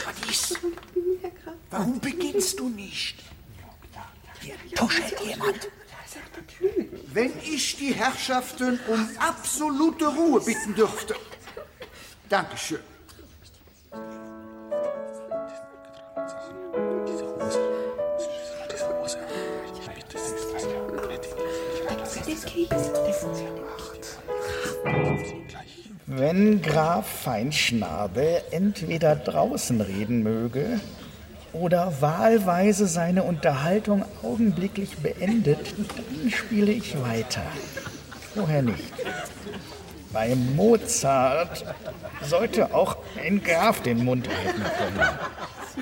Alice, 0.05 0.55
warum 1.71 1.99
beginnst 1.99 2.59
du 2.59 2.69
nicht? 2.69 3.23
Hier 4.41 4.55
tuschelt 4.75 5.19
jemand. 5.21 5.69
Wenn 7.13 7.33
ich 7.43 7.77
die 7.77 7.93
Herrschaften 7.93 8.79
um 8.87 9.09
absolute 9.19 10.07
Ruhe 10.07 10.41
bitten 10.41 10.75
dürfte. 10.75 11.15
Dankeschön. 12.29 12.79
Wenn 26.05 26.61
Graf 26.61 27.05
Feinschnabel 27.05 28.41
entweder 28.51 29.15
draußen 29.15 29.81
reden 29.81 30.23
möge 30.23 30.79
oder 31.53 32.01
wahlweise 32.01 32.87
seine 32.87 33.23
Unterhaltung 33.23 34.05
augenblicklich 34.23 34.97
beendet, 34.97 35.73
dann 35.77 36.31
spiele 36.31 36.71
ich 36.71 36.95
weiter. 37.01 37.43
Woher 38.35 38.61
nicht? 38.61 38.93
Bei 40.13 40.33
Mozart 40.35 41.65
sollte 42.21 42.73
auch 42.73 42.97
ein 43.21 43.43
Graf 43.43 43.81
den 43.81 44.05
Mund 44.05 44.29
halten 44.29 44.63
können. 44.63 45.09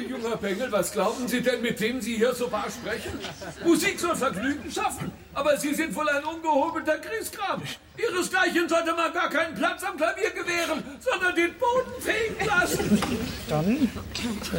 Junger 0.02 0.36
Bengel, 0.38 0.72
was 0.72 0.92
glauben 0.92 1.28
Sie 1.28 1.42
denn, 1.42 1.62
mit 1.62 1.80
wem 1.80 2.02
Sie 2.02 2.16
hier 2.16 2.34
so 2.34 2.52
wahr 2.52 2.68
sprechen? 2.70 3.20
Musik 3.64 4.00
soll 4.00 4.16
Vergnügen 4.16 4.70
schaffen, 4.72 5.12
aber 5.34 5.58
Sie 5.58 5.74
sind 5.74 5.96
wohl 5.96 6.08
ein 6.10 6.24
ungehobelter 6.24 6.98
Griesgram. 6.98 7.62
Ihresgleichen 7.98 8.68
sollte 8.68 8.94
man 8.94 9.14
gar 9.14 9.30
keinen 9.30 9.56
Platz 9.56 9.84
am 9.84 9.96
Klavier 9.96 10.32
gewähren, 10.32 10.84
sondern 11.00 11.36
den 11.36 11.54
Boden 11.54 12.02
fegen 12.02 12.46
lassen. 12.46 13.02
Dann 13.48 13.90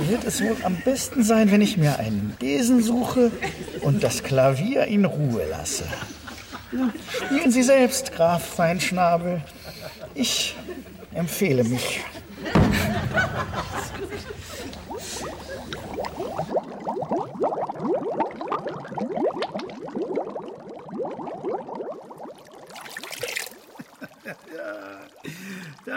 wird 0.08 0.24
es 0.24 0.42
wohl 0.42 0.56
am 0.62 0.76
besten 0.84 1.22
sein, 1.22 1.50
wenn 1.50 1.60
ich 1.60 1.76
mir 1.76 1.98
einen 1.98 2.34
Besen 2.38 2.82
suche 2.82 3.30
und 3.82 4.02
das 4.02 4.22
Klavier 4.22 4.84
in 4.84 5.04
Ruhe 5.04 5.46
lasse. 5.50 5.84
Spielen 7.10 7.50
Sie 7.50 7.62
selbst, 7.62 8.12
Graf 8.12 8.44
Feinschnabel. 8.54 9.42
Ich 10.14 10.56
empfehle 11.12 11.64
mich. 11.64 12.00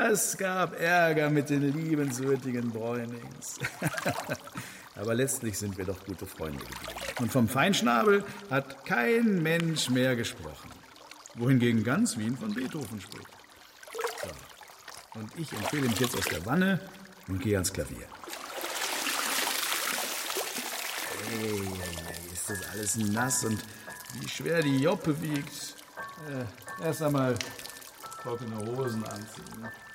Das 0.09 0.35
gab 0.37 0.81
Ärger 0.81 1.29
mit 1.29 1.51
den 1.51 1.71
liebenswürdigen 1.71 2.71
Bräunings. 2.71 3.59
Aber 4.95 5.13
letztlich 5.13 5.55
sind 5.55 5.77
wir 5.77 5.85
doch 5.85 6.03
gute 6.03 6.25
Freunde 6.25 6.57
geblieben. 6.57 6.99
Und 7.19 7.31
vom 7.31 7.47
Feinschnabel 7.47 8.23
hat 8.49 8.87
kein 8.87 9.43
Mensch 9.43 9.91
mehr 9.91 10.15
gesprochen. 10.15 10.71
Wohingegen 11.35 11.83
ganz 11.83 12.17
Wien 12.17 12.35
von 12.35 12.51
Beethoven 12.55 12.99
spricht. 12.99 13.27
So. 14.23 15.19
Und 15.19 15.29
ich 15.37 15.53
empfehle 15.53 15.87
mich 15.87 15.99
jetzt 15.99 16.17
aus 16.17 16.25
der 16.25 16.43
Wanne 16.43 16.79
und 17.27 17.39
gehe 17.39 17.53
ans 17.53 17.71
Klavier. 17.71 18.07
Hey, 21.29 21.61
ist 22.33 22.49
das 22.49 22.67
alles 22.73 22.95
nass 22.95 23.43
und 23.43 23.63
wie 24.19 24.27
schwer 24.27 24.63
die 24.63 24.79
Joppe 24.79 25.21
wiegt. 25.21 25.75
Äh, 26.27 26.83
erst 26.83 27.03
einmal 27.03 27.37
trockene 28.23 28.57
Hosen 28.57 29.03
anziehen. 29.03 29.45
Herr 29.61 29.88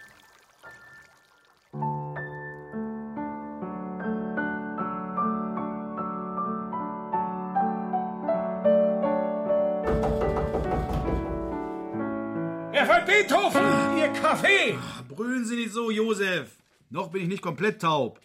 Kaffee! 14.34 14.76
Brüllen 15.08 15.44
Sie 15.44 15.54
nicht 15.54 15.72
so, 15.72 15.92
Josef. 15.92 16.56
Noch 16.90 17.08
bin 17.12 17.22
ich 17.22 17.28
nicht 17.28 17.42
komplett 17.42 17.80
taub. 17.80 18.20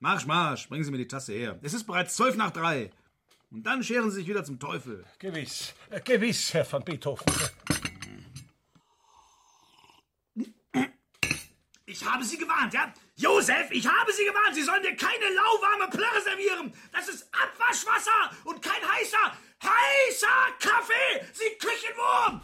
Marsch, 0.00 0.26
marsch, 0.26 0.68
bringen 0.68 0.82
Sie 0.82 0.90
mir 0.90 0.98
die 0.98 1.06
Tasse 1.06 1.34
her. 1.34 1.56
Es 1.62 1.72
ist 1.72 1.84
bereits 1.84 2.16
zwölf 2.16 2.34
nach 2.34 2.50
drei. 2.50 2.90
Und 3.52 3.64
dann 3.64 3.84
scheren 3.84 4.10
Sie 4.10 4.16
sich 4.16 4.26
wieder 4.26 4.42
zum 4.42 4.58
Teufel. 4.58 5.04
Gewiss, 5.20 5.72
äh, 5.90 6.00
gewiss, 6.00 6.52
Herr 6.52 6.64
von 6.64 6.84
Beethoven. 6.84 7.24
Ich 11.84 12.04
habe 12.04 12.24
Sie 12.24 12.38
gewarnt, 12.38 12.74
ja? 12.74 12.92
Josef, 13.14 13.70
ich 13.70 13.86
habe 13.86 14.12
Sie 14.12 14.24
gewarnt. 14.24 14.52
Sie 14.52 14.62
sollen 14.62 14.82
mir 14.82 14.96
keine 14.96 15.32
lauwarme 15.32 15.88
Plörre 15.90 16.22
servieren. 16.24 16.72
Das 16.90 17.06
ist 17.06 17.24
Abwaschwasser 17.32 18.36
und 18.42 18.60
kein 18.60 18.82
heißer, 18.82 19.32
heißer 19.62 20.56
Kaffee. 20.58 21.24
Sie 21.32 21.56
Küchenwurm! 21.56 22.42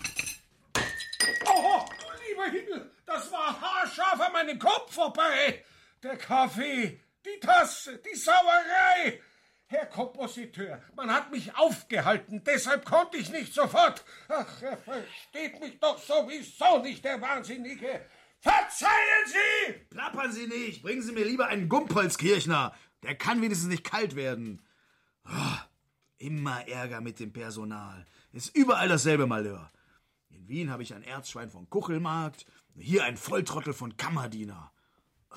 Meinem 4.43 4.59
Kopf 4.59 4.95
vorbei. 4.95 5.65
Der 6.03 6.17
Kaffee, 6.17 7.01
die 7.25 7.41
Tasse, 7.41 7.99
die 7.99 8.17
Sauerei. 8.17 9.21
Herr 9.67 9.87
Kompositeur, 9.87 10.83
man 10.97 11.11
hat 11.11 11.31
mich 11.31 11.57
aufgehalten, 11.57 12.43
deshalb 12.45 12.85
konnte 12.85 13.17
ich 13.17 13.31
nicht 13.31 13.55
sofort. 13.55 14.05
Ach, 14.29 14.61
er 14.61 14.77
versteht 14.77 15.61
mich 15.61 15.79
doch 15.81 15.99
sowieso 15.99 16.83
nicht, 16.83 17.03
der 17.05 17.21
Wahnsinnige. 17.23 18.05
Verzeihen 18.39 19.27
Sie! 19.27 19.73
Plappern 19.91 20.33
Sie 20.33 20.47
nicht! 20.47 20.83
Bringen 20.83 21.01
Sie 21.01 21.13
mir 21.13 21.25
lieber 21.25 21.47
einen 21.47 21.71
Gumpolskirchner. 21.71 22.75
Der 23.03 23.15
kann 23.15 23.41
wenigstens 23.41 23.71
nicht 23.71 23.85
kalt 23.85 24.15
werden. 24.15 24.63
Oh, 25.25 25.59
immer 26.19 26.69
Ärger 26.69 27.01
mit 27.01 27.19
dem 27.19 27.33
Personal. 27.33 28.05
Ist 28.33 28.55
überall 28.55 28.89
dasselbe 28.89 29.27
Malheur. 29.27 29.71
In 30.43 30.49
Wien 30.49 30.71
habe 30.73 30.83
ich 30.83 30.93
ein 30.93 31.05
Erzschwein 31.05 31.51
von 31.51 31.71
Kuchelmarkt, 31.71 32.47
hier 32.77 33.05
ein 33.05 33.17
Volltrottel 33.17 33.73
von 33.73 33.97
Kammerdiener. 33.97 34.73
Oh. 35.31 35.37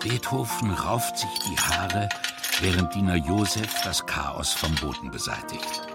Beethoven 0.00 0.70
rauft 0.70 1.18
sich 1.18 1.38
die 1.40 1.58
Haare, 1.58 2.08
während 2.60 2.94
Diener 2.94 3.16
Josef 3.16 3.82
das 3.82 4.06
Chaos 4.06 4.52
vom 4.52 4.72
Boden 4.76 5.10
beseitigt. 5.10 5.88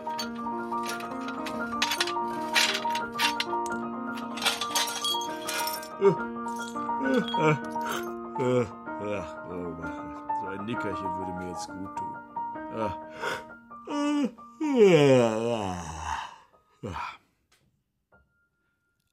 So 6.02 6.18
ein 10.48 10.66
Nickerchen 10.66 11.18
würde 11.18 11.32
mir 11.34 11.48
jetzt 11.50 11.68
gut 11.70 11.96
tun. 11.96 12.18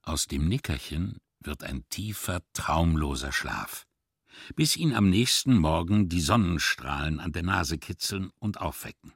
Aus 0.03 0.27
dem 0.27 0.47
Nickerchen 0.47 1.17
wird 1.39 1.63
ein 1.63 1.83
tiefer, 1.89 2.41
traumloser 2.53 3.31
Schlaf, 3.31 3.87
bis 4.55 4.75
ihn 4.77 4.93
am 4.93 5.09
nächsten 5.09 5.57
Morgen 5.57 6.09
die 6.09 6.21
Sonnenstrahlen 6.21 7.19
an 7.19 7.31
der 7.31 7.41
Nase 7.41 7.79
kitzeln 7.79 8.31
und 8.39 8.61
aufwecken. 8.61 9.13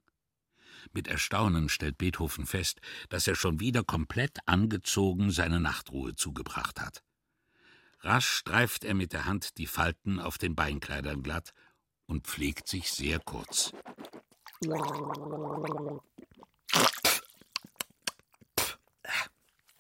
Mit 0.94 1.08
Erstaunen 1.08 1.70
stellt 1.70 2.00
Beethoven 2.00 2.48
fest, 2.48 2.82
dass 3.10 3.28
er 3.28 3.36
schon 3.36 3.60
wieder 3.60 3.84
komplett 3.84 4.40
angezogen 4.48 5.30
seine 5.30 5.60
Nachtruhe 5.60 6.16
zugebracht 6.16 6.82
hat. 6.82 7.04
Rasch 8.00 8.28
streift 8.28 8.84
er 8.84 8.96
mit 8.96 9.14
der 9.14 9.26
Hand 9.26 9.60
die 9.60 9.68
Falten 9.68 10.20
auf 10.20 10.40
den 10.40 10.56
Beinkleidern 10.56 11.22
glatt 11.22 11.54
und 12.08 12.26
pflegt 12.26 12.68
sich 12.68 12.92
sehr 12.92 13.20
kurz. 13.20 13.72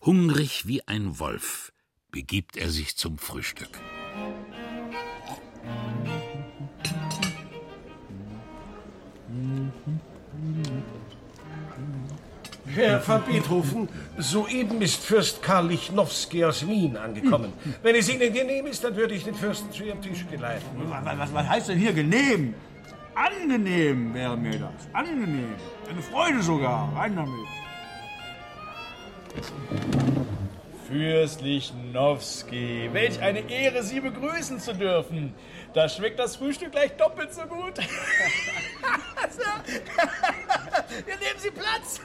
Hungrig 0.03 0.65
wie 0.65 0.87
ein 0.87 1.19
Wolf 1.19 1.71
begibt 2.09 2.57
er 2.57 2.69
sich 2.71 2.97
zum 2.97 3.19
Frühstück. 3.19 3.69
Herr 12.65 13.07
van 13.07 13.23
Beethoven, 13.25 13.89
soeben 14.17 14.81
ist 14.81 15.03
Fürst 15.03 15.43
Karl 15.43 15.67
Lichnowsky 15.67 16.45
aus 16.45 16.65
Wien 16.65 16.97
angekommen. 16.97 17.53
Wenn 17.83 17.95
es 17.95 18.09
Ihnen 18.09 18.33
genehm 18.33 18.65
ist, 18.65 18.83
dann 18.83 18.95
würde 18.95 19.13
ich 19.13 19.23
den 19.23 19.35
Fürsten 19.35 19.71
zu 19.71 19.83
Ihrem 19.83 20.01
Tisch 20.01 20.25
geleiten. 20.29 20.65
Was, 20.89 21.17
was, 21.17 21.33
was 21.33 21.47
heißt 21.47 21.69
denn 21.69 21.77
hier 21.77 21.93
genehm? 21.93 22.55
Angenehm 23.21 24.13
wäre 24.15 24.35
mir 24.35 24.57
das. 24.57 24.71
Angenehm. 24.93 25.53
Eine 25.87 26.01
Freude 26.01 26.41
sogar. 26.41 26.91
Rein 26.95 27.15
damit. 27.15 27.47
Fürst 30.87 31.41
Lichnowsky, 31.41 32.89
welch 32.91 33.21
eine 33.21 33.47
Ehre, 33.49 33.83
Sie 33.83 33.99
begrüßen 33.99 34.59
zu 34.59 34.73
dürfen. 34.73 35.35
Da 35.73 35.87
schmeckt 35.87 36.17
das 36.17 36.35
Frühstück 36.35 36.71
gleich 36.71 36.97
doppelt 36.97 37.31
so 37.31 37.43
gut. 37.43 37.77
Hier 41.05 41.15
nehmen 41.15 41.37
Sie 41.37 41.51
Platz. 41.51 42.01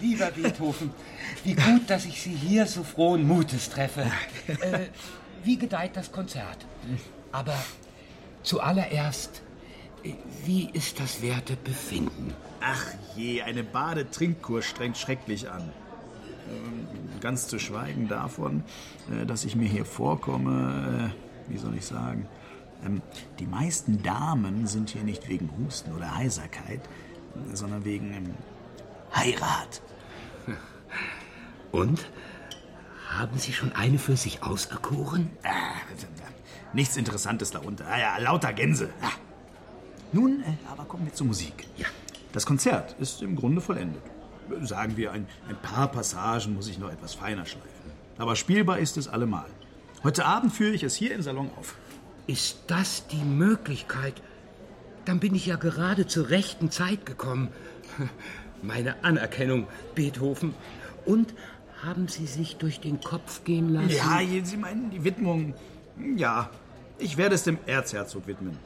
Lieber 0.00 0.30
Beethoven, 0.32 0.92
wie 1.44 1.54
gut, 1.54 1.88
dass 1.88 2.04
ich 2.04 2.20
Sie 2.20 2.34
hier 2.34 2.66
so 2.66 2.82
frohen 2.82 3.26
Mutes 3.26 3.70
treffe. 3.70 4.10
Äh, 4.48 4.88
wie 5.44 5.56
gedeiht 5.56 5.96
das 5.96 6.10
Konzert? 6.10 6.66
Aber 7.32 7.54
zuallererst, 8.42 9.42
wie 10.44 10.70
ist 10.72 11.00
das 11.00 11.22
werte 11.22 11.56
Befinden? 11.56 12.34
Ach 12.60 12.84
je, 13.16 13.42
eine 13.42 13.62
Badetrinkkur 13.62 14.62
strengt 14.62 14.96
schrecklich 14.96 15.50
an. 15.50 15.70
Ähm, 16.48 16.88
Ganz 17.20 17.48
zu 17.48 17.58
schweigen 17.58 18.08
davon, 18.08 18.62
äh, 19.10 19.26
dass 19.26 19.44
ich 19.44 19.56
mir 19.56 19.68
hier 19.68 19.84
vorkomme, 19.84 21.12
äh, 21.48 21.52
wie 21.52 21.58
soll 21.58 21.74
ich 21.76 21.84
sagen, 21.86 22.28
ähm, 22.84 23.02
die 23.38 23.46
meisten 23.46 24.02
Damen 24.02 24.66
sind 24.66 24.90
hier 24.90 25.02
nicht 25.02 25.28
wegen 25.28 25.50
Husten 25.58 25.92
oder 25.92 26.16
Heiserkeit, 26.16 26.80
sondern 27.52 27.84
wegen 27.84 28.12
ähm, 28.12 28.34
Heirat. 29.14 29.82
Und? 31.72 32.08
Haben 33.08 33.38
Sie 33.38 33.52
schon 33.54 33.72
eine 33.72 33.98
für 33.98 34.16
sich 34.16 34.42
auserkoren? 34.42 35.30
Ah, 35.42 35.72
nichts 36.74 36.96
Interessantes 36.96 37.50
darunter. 37.50 37.86
Ah 37.88 37.98
ja, 37.98 38.18
lauter 38.18 38.52
Gänse. 38.52 38.90
Ah. 39.00 39.12
Nun, 40.12 40.42
äh, 40.42 40.52
aber 40.70 40.84
kommen 40.84 41.06
wir 41.06 41.14
zur 41.14 41.26
Musik. 41.26 41.66
Ja. 41.76 41.86
Das 42.32 42.46
Konzert 42.46 42.94
ist 43.00 43.22
im 43.22 43.36
Grunde 43.36 43.60
vollendet. 43.60 44.02
Sagen 44.62 44.96
wir, 44.96 45.12
ein, 45.12 45.26
ein 45.48 45.56
paar 45.56 45.88
Passagen 45.88 46.54
muss 46.54 46.68
ich 46.68 46.78
noch 46.78 46.90
etwas 46.90 47.14
feiner 47.14 47.44
schleifen. 47.44 47.68
Aber 48.16 48.34
spielbar 48.36 48.78
ist 48.78 48.96
es 48.96 49.08
allemal. 49.08 49.46
Heute 50.02 50.24
Abend 50.24 50.52
führe 50.52 50.74
ich 50.74 50.82
es 50.82 50.94
hier 50.94 51.14
im 51.14 51.22
Salon 51.22 51.50
auf. 51.58 51.76
Ist 52.26 52.58
das 52.66 53.06
die 53.08 53.24
Möglichkeit? 53.24 54.14
Dann 55.04 55.20
bin 55.20 55.34
ich 55.34 55.46
ja 55.46 55.56
gerade 55.56 56.06
zur 56.06 56.28
rechten 56.30 56.70
Zeit 56.70 57.06
gekommen. 57.06 57.48
Meine 58.62 59.02
Anerkennung, 59.04 59.66
Beethoven. 59.94 60.54
Und 61.06 61.34
haben 61.82 62.08
Sie 62.08 62.26
sich 62.26 62.56
durch 62.56 62.80
den 62.80 63.00
Kopf 63.00 63.44
gehen 63.44 63.70
lassen? 63.70 63.90
Ja, 63.90 64.20
Sie 64.44 64.56
meinen 64.56 64.90
die 64.90 65.04
Widmung. 65.04 65.54
Ja, 66.16 66.50
ich 66.98 67.16
werde 67.16 67.34
es 67.34 67.44
dem 67.44 67.58
Erzherzog 67.66 68.26
widmen. 68.26 68.58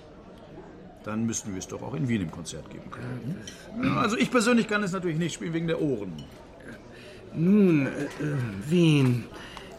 Dann 1.05 1.27
müssten 1.27 1.53
wir 1.53 1.59
es 1.59 1.67
doch 1.67 1.83
auch 1.83 1.95
in 1.95 2.09
Wien 2.09 2.23
im 2.23 2.31
Konzert 2.31 2.71
geben 2.71 2.91
können. 2.91 3.99
Also 3.99 4.17
ich 4.17 4.31
persönlich 4.31 4.69
kann 4.69 4.83
es 4.83 4.93
natürlich 4.93 5.19
nicht 5.19 5.35
spielen 5.35 5.53
wegen 5.53 5.67
der 5.67 5.81
Ohren. 5.81 6.13
Nun, 7.35 7.87
äh, 7.87 7.91
Wien. 8.69 9.25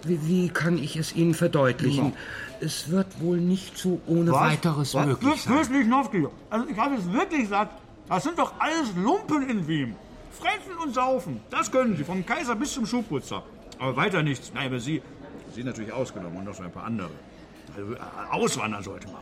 Wie, 0.04 0.28
wie 0.28 0.50
kann 0.50 0.78
ich 0.78 0.98
es 0.98 1.16
Ihnen 1.16 1.34
verdeutlichen? 1.34 2.08
Ja. 2.08 2.12
Es 2.60 2.90
wird 2.90 3.22
wohl 3.22 3.40
nicht 3.40 3.78
so 3.78 4.02
ohne 4.08 4.32
Was? 4.32 4.42
weiteres 4.42 4.94
Was? 4.94 5.06
möglich 5.06 5.42
sein. 5.42 5.54
Fürst 5.54 5.72
Lichnowsky, 5.72 6.28
also 6.50 6.68
ich 6.68 6.78
habe 6.78 6.96
es 6.96 7.12
wirklich 7.12 7.42
gesagt, 7.42 7.74
das 8.10 8.24
sind 8.24 8.38
doch 8.38 8.54
alles 8.60 8.94
Lumpen 8.96 9.50
in 9.50 9.68
Wien. 9.68 9.96
Fressen 10.32 10.78
und 10.84 10.94
saufen, 10.94 11.40
das 11.50 11.72
können 11.72 11.96
sie, 11.96 12.04
vom 12.04 12.26
Kaiser 12.26 12.56
bis 12.56 12.74
zum 12.74 12.86
Schuhputzer. 12.86 13.44
Aber 13.80 13.96
weiter 13.96 14.24
nichts. 14.24 14.52
Nein, 14.54 14.68
aber 14.68 14.80
Sie, 14.80 15.02
Sie 15.56 15.64
natürlich 15.64 15.92
ausgenommen 15.94 16.38
und 16.38 16.46
noch 16.46 16.56
so 16.56 16.64
ein 16.64 16.72
paar 16.72 16.86
andere. 16.86 17.10
Also, 17.76 17.94
äh, 17.94 17.98
auswandern 18.32 18.84
sollte 18.84 19.08
man. 19.08 19.22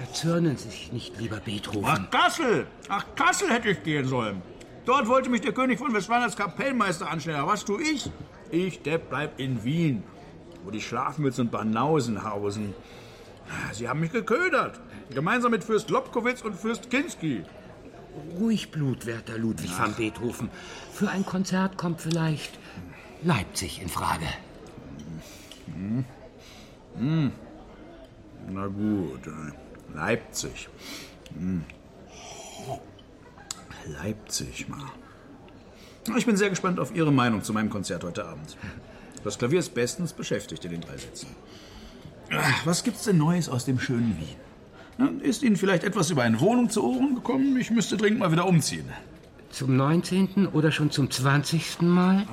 Erzürnen 0.00 0.56
Sie 0.56 0.70
sich 0.70 0.92
nicht, 0.92 1.18
lieber 1.18 1.36
Beethoven. 1.36 1.84
Ach, 1.84 2.10
Kassel! 2.10 2.66
Ach, 2.88 3.04
Kassel 3.14 3.50
hätte 3.50 3.70
ich 3.70 3.82
gehen 3.82 4.06
sollen. 4.06 4.42
Dort 4.84 5.06
wollte 5.06 5.30
mich 5.30 5.42
der 5.42 5.52
König 5.52 5.78
von 5.78 5.92
Westfalen 5.94 6.24
als 6.24 6.36
Kapellmeister 6.36 7.08
anstellen. 7.08 7.38
Aber 7.38 7.52
was 7.52 7.64
tue 7.64 7.82
ich? 7.82 8.10
Ich, 8.50 8.82
Depp, 8.82 9.10
bleib 9.10 9.38
in 9.38 9.62
Wien, 9.64 10.02
wo 10.64 10.70
die 10.70 10.80
Schlafmütze 10.80 11.42
und 11.42 11.50
Banausen 11.50 12.24
hausen. 12.24 12.74
Sie 13.72 13.88
haben 13.88 14.00
mich 14.00 14.12
geködert. 14.12 14.80
Gemeinsam 15.10 15.50
mit 15.50 15.62
Fürst 15.62 15.90
Lobkowitz 15.90 16.42
und 16.42 16.56
Fürst 16.56 16.90
Kinski. 16.90 17.44
Ruhig 18.38 18.70
Blut, 18.70 19.06
werter 19.06 19.38
Ludwig 19.38 19.78
van 19.78 19.94
Beethoven. 19.94 20.50
Für 20.92 21.10
ein 21.10 21.24
Konzert 21.24 21.76
kommt 21.78 22.00
vielleicht 22.00 22.58
Leipzig 23.22 23.80
in 23.80 23.88
Frage. 23.88 24.26
Hm. 25.66 26.04
Hm. 26.98 27.32
Na 28.48 28.66
gut, 28.66 29.26
äh, 29.26 29.52
Leipzig. 29.94 30.68
Hm. 31.34 31.64
Leipzig, 33.86 34.68
mal. 34.68 34.92
Ich 36.16 36.26
bin 36.26 36.36
sehr 36.36 36.50
gespannt 36.50 36.78
auf 36.80 36.94
Ihre 36.94 37.12
Meinung 37.12 37.42
zu 37.42 37.52
meinem 37.52 37.70
Konzert 37.70 38.04
heute 38.04 38.24
Abend. 38.24 38.56
Das 39.24 39.38
Klavier 39.38 39.60
ist 39.60 39.74
bestens 39.74 40.12
beschäftigt 40.12 40.64
in 40.64 40.72
den 40.72 40.80
drei 40.80 40.96
Sätzen. 40.96 41.28
Ach, 42.30 42.66
Was 42.66 42.82
gibt's 42.82 43.04
denn 43.04 43.18
Neues 43.18 43.48
aus 43.48 43.64
dem 43.64 43.78
schönen 43.78 44.16
Wien? 44.18 45.20
Ist 45.20 45.42
Ihnen 45.42 45.56
vielleicht 45.56 45.84
etwas 45.84 46.10
über 46.10 46.22
eine 46.22 46.40
Wohnung 46.40 46.70
zu 46.70 46.84
Ohren 46.84 47.14
gekommen? 47.14 47.56
Ich 47.56 47.70
müsste 47.70 47.96
dringend 47.96 48.20
mal 48.20 48.32
wieder 48.32 48.46
umziehen. 48.46 48.88
Zum 49.50 49.76
19. 49.76 50.48
oder 50.48 50.72
schon 50.72 50.90
zum 50.90 51.10
20. 51.10 51.82
Mal? 51.82 52.26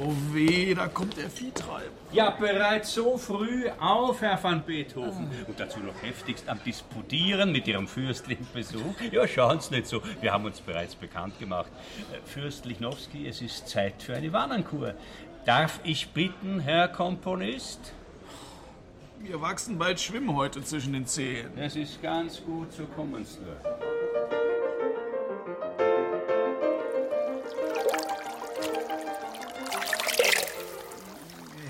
Oh 0.00 0.14
weh, 0.32 0.74
da 0.74 0.86
kommt 0.86 1.16
der 1.16 1.28
Viehtreib. 1.28 1.90
Ja, 2.12 2.30
bereits 2.30 2.94
so 2.94 3.18
früh 3.18 3.68
auf, 3.80 4.20
Herr 4.20 4.40
van 4.42 4.62
Beethoven. 4.62 5.28
Und 5.46 5.58
dazu 5.58 5.80
noch 5.80 6.00
heftigst 6.02 6.48
am 6.48 6.62
Disputieren 6.64 7.50
mit 7.50 7.66
Ihrem 7.66 7.88
fürstlichen 7.88 8.46
Besuch. 8.54 8.94
Ja, 9.10 9.26
schauen 9.26 9.60
Sie 9.60 9.74
nicht 9.74 9.88
so. 9.88 10.00
Wir 10.20 10.32
haben 10.32 10.44
uns 10.44 10.60
bereits 10.60 10.94
bekannt 10.94 11.38
gemacht. 11.40 11.70
Äh, 12.12 12.18
Fürst 12.24 12.64
Lichnowsky, 12.64 13.26
es 13.26 13.42
ist 13.42 13.68
Zeit 13.68 14.00
für 14.00 14.14
eine 14.14 14.32
Wannenkur. 14.32 14.94
Darf 15.44 15.80
ich 15.82 16.10
bitten, 16.10 16.60
Herr 16.60 16.88
Komponist? 16.88 17.92
Wir 19.20 19.40
wachsen 19.40 19.78
bald 19.78 19.98
Schwimmhäute 19.98 20.62
zwischen 20.62 20.92
den 20.92 21.06
Zehen. 21.06 21.50
Das 21.56 21.74
ist 21.74 22.00
ganz 22.00 22.40
gut, 22.44 22.72
so 22.72 22.84
kommen 22.84 23.24
Sie 23.24 23.40
nur. 23.40 23.97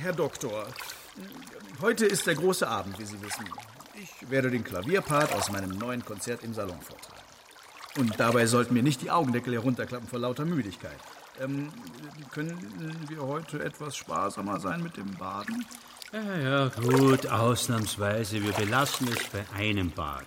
Herr 0.09 0.15
Doktor, 0.15 0.67
heute 1.83 2.07
ist 2.07 2.27
der 2.27 2.35
große 2.35 2.67
Abend, 2.67 2.99
wie 2.99 3.05
Sie 3.05 3.21
wissen. 3.21 3.45
Ich 3.93 4.31
werde 4.31 4.51
den 4.51 4.65
Klavierpart 4.65 5.35
aus 5.35 5.53
meinem 5.53 5.77
neuen 5.77 6.03
Konzert 6.03 6.43
im 6.45 6.55
Salon 6.55 6.81
vortragen. 6.81 7.21
Und 7.99 8.19
dabei 8.19 8.47
sollten 8.47 8.73
mir 8.73 8.83
nicht 8.83 9.03
die 9.03 9.11
Augendeckel 9.11 9.53
herunterklappen 9.53 10.09
vor 10.09 10.19
lauter 10.19 10.47
Müdigkeit. 10.47 10.97
Ähm, 11.43 11.71
können 12.31 13.07
wir 13.09 13.21
heute 13.21 13.63
etwas 13.63 13.99
sparsamer 13.99 14.59
sein 14.61 14.83
mit 14.83 14.97
dem 14.97 15.15
Baden? 15.17 15.67
Ja, 16.11 16.39
ja, 16.39 16.69
gut, 16.69 17.27
ausnahmsweise. 17.27 18.43
Wir 18.43 18.53
belassen 18.53 19.09
es 19.09 19.23
bei 19.29 19.45
einem 19.55 19.91
Bad. 19.91 20.25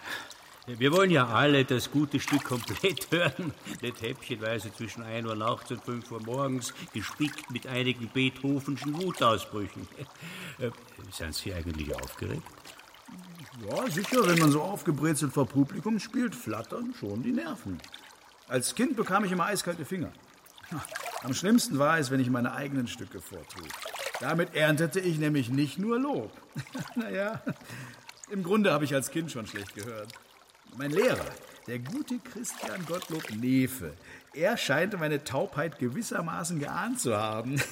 Wir 0.67 0.91
wollen 0.91 1.09
ja 1.09 1.27
alle 1.27 1.65
das 1.65 1.89
gute 1.89 2.19
Stück 2.19 2.43
komplett 2.43 3.07
hören, 3.11 3.53
nicht 3.81 4.01
häppchenweise 4.01 4.71
zwischen 4.71 5.01
1 5.01 5.27
Uhr 5.27 5.35
nachts 5.35 5.71
und 5.71 5.83
5 5.83 6.11
Uhr 6.11 6.21
morgens, 6.21 6.73
gespickt 6.93 7.49
mit 7.49 7.65
einigen 7.65 8.07
Beethovenschen 8.09 9.01
Wutausbrüchen. 9.01 9.87
Äh, 10.59 10.69
Sind 11.11 11.33
Sie 11.33 11.53
eigentlich 11.53 11.93
aufgeregt? 11.95 12.43
Ja, 13.69 13.89
sicher, 13.89 14.27
wenn 14.27 14.39
man 14.39 14.51
so 14.51 14.61
aufgebrezelt 14.61 15.33
vor 15.33 15.47
Publikum 15.47 15.99
spielt, 15.99 16.35
flattern 16.35 16.93
schon 16.97 17.23
die 17.23 17.31
Nerven. 17.31 17.79
Als 18.47 18.75
Kind 18.75 18.95
bekam 18.95 19.25
ich 19.25 19.31
immer 19.31 19.45
eiskalte 19.45 19.85
Finger. 19.85 20.11
Am 21.23 21.33
schlimmsten 21.33 21.79
war 21.79 21.97
es, 21.97 22.11
wenn 22.11 22.19
ich 22.19 22.29
meine 22.29 22.53
eigenen 22.53 22.87
Stücke 22.87 23.19
vortrug. 23.19 23.67
Damit 24.19 24.53
erntete 24.53 24.99
ich 24.99 25.17
nämlich 25.17 25.49
nicht 25.49 25.79
nur 25.79 25.99
Lob. 25.99 26.31
naja, 26.95 27.41
im 28.29 28.43
Grunde 28.43 28.71
habe 28.71 28.85
ich 28.85 28.93
als 28.93 29.09
Kind 29.09 29.31
schon 29.31 29.47
schlecht 29.47 29.73
gehört. 29.75 30.13
Mein 30.77 30.91
Lehrer, 30.91 31.25
der 31.67 31.79
gute 31.79 32.19
Christian 32.19 32.85
Gottlob 32.85 33.29
Nefe, 33.31 33.93
er 34.33 34.57
scheint 34.57 34.97
meine 34.99 35.23
Taubheit 35.23 35.79
gewissermaßen 35.79 36.59
geahnt 36.59 36.99
zu 36.99 37.15
haben. 37.15 37.61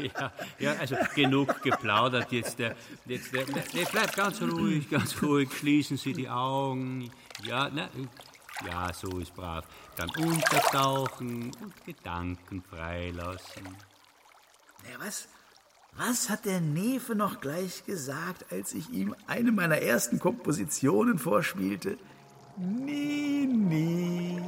Ja, 0.00 0.32
ja, 0.60 0.72
also 0.74 0.96
genug 1.16 1.60
geplaudert 1.60 2.30
jetzt. 2.30 2.60
Der, 2.60 2.76
jetzt 3.06 3.34
der, 3.34 3.44
der, 3.46 3.84
bleibt 3.86 4.14
ganz 4.14 4.40
ruhig, 4.40 4.88
ganz 4.88 5.20
ruhig. 5.20 5.52
Schließen 5.52 5.96
Sie 5.96 6.12
die 6.12 6.28
Augen. 6.28 7.10
Ja, 7.42 7.68
na, 7.72 7.88
ja, 8.66 8.92
so 8.92 9.18
ist 9.18 9.34
brav. 9.34 9.64
Dann 9.96 10.08
untertauchen 10.10 11.50
und 11.60 11.84
Gedanken 11.84 12.62
freilassen. 12.62 13.64
Ja, 14.88 15.04
was? 15.04 15.28
Was 15.96 16.30
hat 16.30 16.44
der 16.44 16.60
Nefe 16.60 17.14
noch 17.14 17.40
gleich 17.40 17.84
gesagt, 17.84 18.52
als 18.52 18.74
ich 18.74 18.90
ihm 18.90 19.14
eine 19.26 19.52
meiner 19.52 19.78
ersten 19.78 20.18
Kompositionen 20.18 21.18
vorspielte? 21.18 21.98
Nee. 22.56 23.18
Nee, 23.46 24.40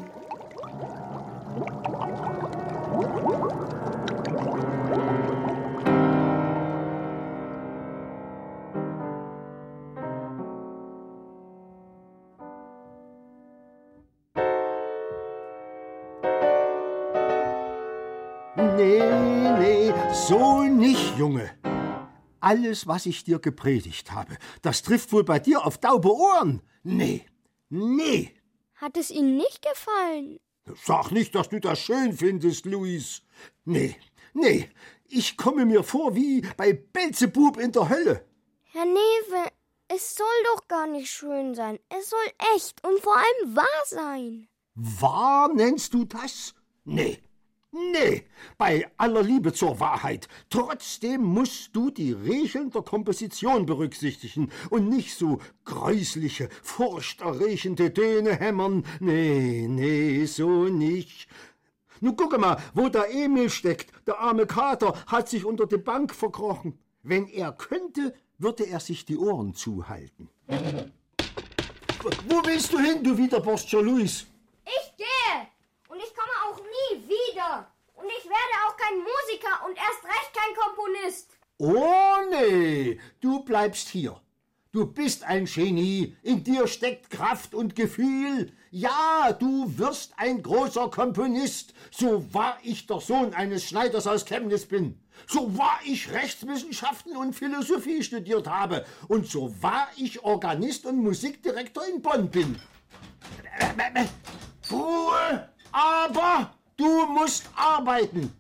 Alles, 22.51 22.89
was 22.89 23.07
ich 23.07 23.23
dir 23.23 23.39
gepredigt 23.39 24.11
habe, 24.11 24.37
das 24.61 24.83
trifft 24.83 25.13
wohl 25.13 25.23
bei 25.23 25.39
dir 25.39 25.65
auf 25.65 25.79
taube 25.79 26.13
Ohren. 26.13 26.63
Nee, 26.83 27.25
nee. 27.69 28.35
Hat 28.75 28.97
es 28.97 29.13
Ihnen 29.13 29.37
nicht 29.37 29.63
gefallen? 29.63 30.41
Sag 30.85 31.13
nicht, 31.13 31.33
dass 31.37 31.49
du 31.49 31.61
das 31.61 31.79
schön 31.79 32.13
findest, 32.13 32.67
Luis. 32.67 33.23
Nee, 33.65 33.95
nee, 34.35 34.69
ich 35.07 35.37
komme 35.37 35.65
mir 35.65 35.85
vor 35.85 36.17
wie 36.17 36.41
bei 36.57 36.73
Belzebub 36.73 37.57
in 37.57 37.71
der 37.71 37.89
Hölle. 37.89 38.25
Herr 38.73 38.85
Newe, 38.85 39.47
es 39.87 40.17
soll 40.17 40.27
doch 40.53 40.67
gar 40.67 40.89
nicht 40.89 41.09
schön 41.09 41.55
sein. 41.55 41.79
Es 41.89 42.11
soll 42.11 42.29
echt 42.57 42.85
und 42.85 42.99
vor 42.99 43.17
allem 43.17 43.55
wahr 43.55 43.85
sein. 43.87 44.49
Wahr 44.75 45.55
nennst 45.55 45.95
du 45.95 46.05
das? 46.05 46.53
Nee, 46.85 47.23
nee, 47.73 48.25
bei 48.59 48.91
aller 48.97 49.23
Liebe 49.23 49.53
zur 49.53 49.81
Wahrheit. 49.81 50.29
Trotzdem 50.49 51.23
musst 51.23 51.75
du 51.75 51.91
die 51.91 52.13
Regeln 52.13 52.71
der 52.71 52.83
Komposition 52.83 53.67
berücksichtigen 53.67 54.51
und 54.71 54.89
nicht 54.89 55.17
so 55.17 55.41
gräusliche, 55.65 56.49
furchterregende 56.63 57.93
Töne 57.93 58.35
hämmern. 58.35 58.85
Nee, 59.01 59.67
nee, 59.69 60.25
so 60.27 60.65
nicht. 60.65 61.29
Nu 62.01 62.15
gucke 62.15 62.39
mal, 62.39 62.57
wo 62.75 62.89
der 62.89 63.13
Emil 63.13 63.51
steckt. 63.51 63.93
Der 64.07 64.19
arme 64.19 64.47
Kater 64.47 64.95
hat 65.07 65.29
sich 65.29 65.45
unter 65.45 65.67
die 65.67 65.77
Bank 65.77 66.15
verkrochen. 66.15 66.79
Wenn 67.03 67.27
er 67.29 67.53
könnte, 67.53 68.15
würde 68.39 68.67
er 68.67 68.81
sich 68.81 69.05
die 69.05 69.19
Ohren 69.19 69.55
zuhalten. 69.55 70.29
Wo 72.29 72.43
willst 72.47 72.73
du 72.73 72.79
hin, 72.79 73.05
du 73.05 73.17
Widerborscher 73.17 73.83
Luis? 73.83 74.27
Ich 74.65 74.97
gehe 74.97 75.50
und 76.01 76.07
ich 76.07 76.15
komme 76.15 76.33
auch 76.47 76.59
nie 76.59 77.09
wieder. 77.09 77.67
Und 77.95 78.07
ich 78.07 78.25
werde 78.25 78.55
auch 78.67 78.77
kein 78.77 78.99
Musiker 78.99 79.67
und 79.67 79.77
erst 79.77 80.05
recht 80.05 80.33
kein 80.35 80.57
Komponist. 80.57 81.37
Oh 81.59 82.17
nee, 82.31 82.99
du 83.21 83.45
bleibst 83.45 83.89
hier. 83.89 84.21
Du 84.73 84.87
bist 84.87 85.25
ein 85.25 85.47
Genie, 85.47 86.17
in 86.23 86.45
dir 86.45 86.69
steckt 86.69 87.11
Kraft 87.11 87.55
und 87.55 87.75
Gefühl. 87.75 88.53
Ja, 88.71 89.33
du 89.33 89.77
wirst 89.79 90.13
ein 90.17 90.43
großer 90.43 90.89
Komponist, 90.91 91.75
so 91.91 92.33
wahr 92.33 92.57
ich 92.63 92.87
der 92.87 93.01
Sohn 93.01 93.35
eines 93.35 93.65
Schneiders 93.65 94.07
aus 94.07 94.25
Chemnitz 94.25 94.65
bin, 94.65 94.99
so 95.27 95.59
wahr 95.59 95.81
ich 95.85 96.13
Rechtswissenschaften 96.13 97.17
und 97.17 97.35
Philosophie 97.35 98.03
studiert 98.05 98.47
habe 98.47 98.87
und 99.09 99.27
so 99.27 99.53
wahr 99.61 99.89
ich 99.97 100.23
Organist 100.23 100.87
und 100.87 101.03
Musikdirektor 101.03 101.85
in 101.89 102.01
Bonn 102.01 102.31
bin. 102.31 102.63
Ruhe! 104.71 105.51
Aber 105.73 106.55
du 106.77 107.07
musst 107.07 107.45
arbeiten, 107.55 108.35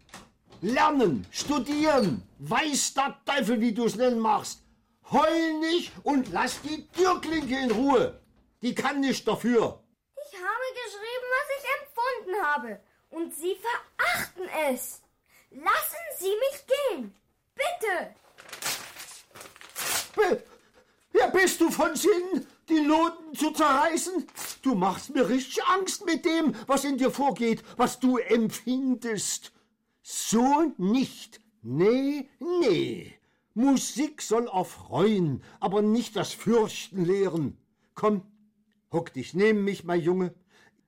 lernen, 0.60 1.26
studieren, 1.30 2.22
weiß 2.38 2.94
der 2.94 3.16
Teufel, 3.24 3.60
wie 3.60 3.72
du 3.72 3.84
es 3.84 3.96
nennen 3.96 4.18
machst. 4.18 4.62
Heul 5.10 5.58
nicht 5.60 5.92
und 6.04 6.30
lass 6.32 6.60
die 6.62 6.86
Türklinke 6.88 7.58
in 7.58 7.70
Ruhe. 7.70 8.20
Die 8.62 8.74
kann 8.74 9.00
nicht 9.00 9.26
dafür. 9.26 9.82
Ich 10.14 10.36
habe 10.36 10.66
geschrieben, 10.84 11.28
was 11.36 11.48
ich 11.58 11.64
empfunden 11.80 12.46
habe. 12.46 12.80
Und 13.10 13.34
Sie 13.34 13.56
verachten 13.56 14.48
es. 14.70 15.02
Lassen 15.50 16.04
Sie 16.18 16.28
mich 16.28 16.66
gehen. 16.66 17.14
Bitte. 17.54 18.14
Be 20.14 20.42
ja, 21.12 21.26
bist 21.26 21.60
du 21.60 21.70
von 21.70 21.96
Sinn, 21.96 22.46
die 22.68 22.80
Noten 22.80 23.34
zu 23.34 23.50
zerreißen? 23.50 24.28
Du 24.62 24.74
machst 24.74 25.14
mir 25.14 25.28
richtig 25.28 25.64
Angst 25.64 26.04
mit 26.04 26.24
dem, 26.24 26.54
was 26.66 26.84
in 26.84 26.98
dir 26.98 27.10
vorgeht, 27.10 27.62
was 27.76 27.98
du 28.00 28.18
empfindest. 28.18 29.52
So 30.02 30.72
nicht. 30.76 31.40
Nee, 31.62 32.28
nee. 32.60 33.14
Musik 33.54 34.22
soll 34.22 34.48
erfreuen, 34.48 35.42
aber 35.58 35.82
nicht 35.82 36.16
das 36.16 36.32
Fürchten 36.32 37.04
lehren. 37.04 37.58
Komm, 37.94 38.22
hock 38.92 39.12
dich 39.12 39.34
neben 39.34 39.64
mich, 39.64 39.84
mein 39.84 40.00
Junge. 40.00 40.34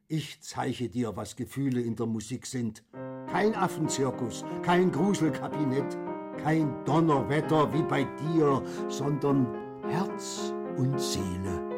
Ich 0.08 0.42
zeige 0.42 0.88
dir, 0.88 1.16
was 1.16 1.36
Gefühle 1.36 1.80
in 1.80 1.96
der 1.96 2.06
Musik 2.06 2.46
sind. 2.46 2.84
Kein 3.30 3.54
Affenzirkus, 3.54 4.44
kein 4.62 4.92
Gruselkabinett, 4.92 5.96
kein 6.42 6.84
Donnerwetter 6.84 7.72
wie 7.72 7.82
bei 7.82 8.04
dir, 8.04 8.62
sondern 8.88 9.46
Herz 9.88 10.52
und 10.76 11.00
Seele. 11.00 11.71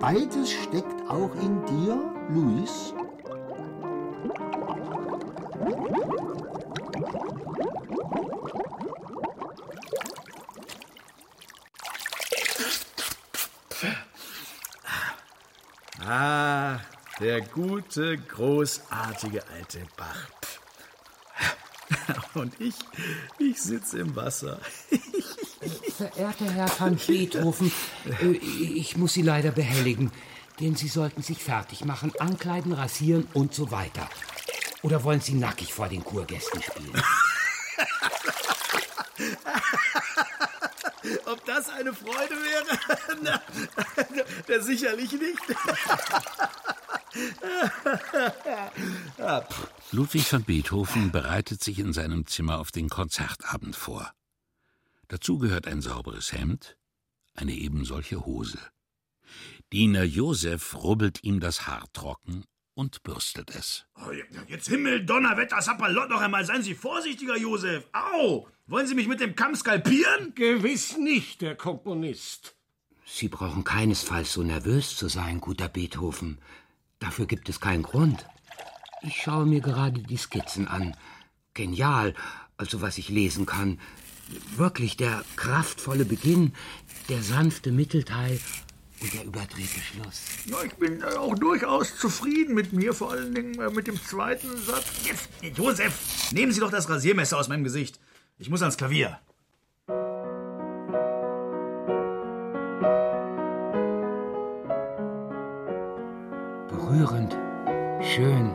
Beides 0.00 0.50
steckt 0.50 1.08
auch 1.08 1.34
in 1.34 1.64
dir, 1.66 1.96
Luis. 2.30 2.94
Ah, 16.06 16.80
der 17.20 17.42
gute, 17.42 18.18
großartige 18.18 19.46
alte 19.48 19.86
Bach. 19.96 20.26
Und 22.34 22.58
ich, 22.60 22.74
ich 23.38 23.62
sitze 23.62 23.98
im 23.98 24.16
Wasser. 24.16 24.58
Verehrter 26.00 26.50
Herr 26.50 26.80
van 26.80 26.96
Beethoven, 26.96 27.70
äh, 28.22 28.32
ich 28.32 28.96
muss 28.96 29.12
Sie 29.12 29.20
leider 29.20 29.50
behelligen, 29.50 30.10
denn 30.58 30.74
Sie 30.74 30.88
sollten 30.88 31.20
sich 31.20 31.44
fertig 31.44 31.84
machen, 31.84 32.10
ankleiden, 32.18 32.72
rasieren 32.72 33.28
und 33.34 33.54
so 33.54 33.70
weiter. 33.70 34.08
Oder 34.80 35.04
wollen 35.04 35.20
Sie 35.20 35.34
nackig 35.34 35.74
vor 35.74 35.88
den 35.88 36.02
Kurgästen 36.02 36.62
spielen? 36.62 36.94
Ob 41.26 41.44
das 41.44 41.68
eine 41.68 41.92
Freude 41.92 42.34
wäre? 42.34 42.78
Na, 43.22 43.42
na, 44.48 44.60
sicherlich 44.60 45.12
nicht. 45.12 45.36
Ah, 49.18 49.42
Ludwig 49.92 50.32
van 50.32 50.44
Beethoven 50.44 51.10
bereitet 51.10 51.62
sich 51.62 51.78
in 51.78 51.92
seinem 51.92 52.26
Zimmer 52.26 52.58
auf 52.58 52.70
den 52.70 52.88
Konzertabend 52.88 53.76
vor. 53.76 54.14
Dazu 55.10 55.38
gehört 55.38 55.66
ein 55.66 55.82
sauberes 55.82 56.32
Hemd, 56.32 56.76
eine 57.34 57.52
ebensolche 57.52 58.24
Hose. 58.24 58.60
Diener 59.72 60.04
Josef 60.04 60.76
rubbelt 60.76 61.24
ihm 61.24 61.40
das 61.40 61.66
Haar 61.66 61.92
trocken 61.92 62.44
und 62.74 63.02
bürstet 63.02 63.50
es. 63.50 63.86
Oh, 63.96 64.12
jetzt 64.46 64.68
Himmel, 64.68 65.04
Donnerwetter, 65.04 65.60
Sapperlot, 65.60 66.10
noch 66.10 66.20
einmal. 66.20 66.44
Seien 66.44 66.62
Sie 66.62 66.76
vorsichtiger, 66.76 67.36
Josef. 67.36 67.88
Au! 67.92 68.46
Wollen 68.68 68.86
Sie 68.86 68.94
mich 68.94 69.08
mit 69.08 69.18
dem 69.18 69.34
Kamm 69.34 69.56
skalpieren? 69.56 70.32
Gewiss 70.36 70.96
nicht, 70.96 71.42
der 71.42 71.56
Komponist. 71.56 72.54
Sie 73.04 73.26
brauchen 73.26 73.64
keinesfalls 73.64 74.32
so 74.32 74.44
nervös 74.44 74.94
zu 74.94 75.08
sein, 75.08 75.40
guter 75.40 75.68
Beethoven. 75.68 76.38
Dafür 77.00 77.26
gibt 77.26 77.48
es 77.48 77.58
keinen 77.58 77.82
Grund. 77.82 78.24
Ich 79.02 79.22
schaue 79.22 79.46
mir 79.46 79.60
gerade 79.60 80.00
die 80.04 80.16
Skizzen 80.16 80.68
an. 80.68 80.96
Genial, 81.54 82.14
also 82.56 82.80
was 82.80 82.96
ich 82.96 83.08
lesen 83.08 83.44
kann. 83.44 83.80
Wirklich 84.56 84.96
der 84.96 85.24
kraftvolle 85.36 86.04
Beginn, 86.04 86.52
der 87.08 87.22
sanfte 87.22 87.72
Mittelteil 87.72 88.38
und 89.00 89.14
der 89.14 89.24
überdrehte 89.24 89.80
Schluss. 89.80 90.22
Ja, 90.46 90.62
ich 90.64 90.74
bin 90.74 91.00
äh, 91.00 91.16
auch 91.16 91.34
durchaus 91.34 91.96
zufrieden 91.96 92.54
mit 92.54 92.72
mir, 92.72 92.92
vor 92.92 93.12
allen 93.12 93.34
Dingen 93.34 93.60
äh, 93.60 93.70
mit 93.70 93.86
dem 93.86 94.00
zweiten 94.00 94.48
Satz. 94.58 94.84
Jetzt, 95.04 95.28
Josef, 95.56 96.32
nehmen 96.32 96.52
Sie 96.52 96.60
doch 96.60 96.70
das 96.70 96.88
Rasiermesser 96.88 97.38
aus 97.38 97.48
meinem 97.48 97.64
Gesicht. 97.64 97.98
Ich 98.38 98.50
muss 98.50 98.62
ans 98.62 98.76
Klavier. 98.76 99.18
Berührend, 106.68 107.32
schön. 108.02 108.50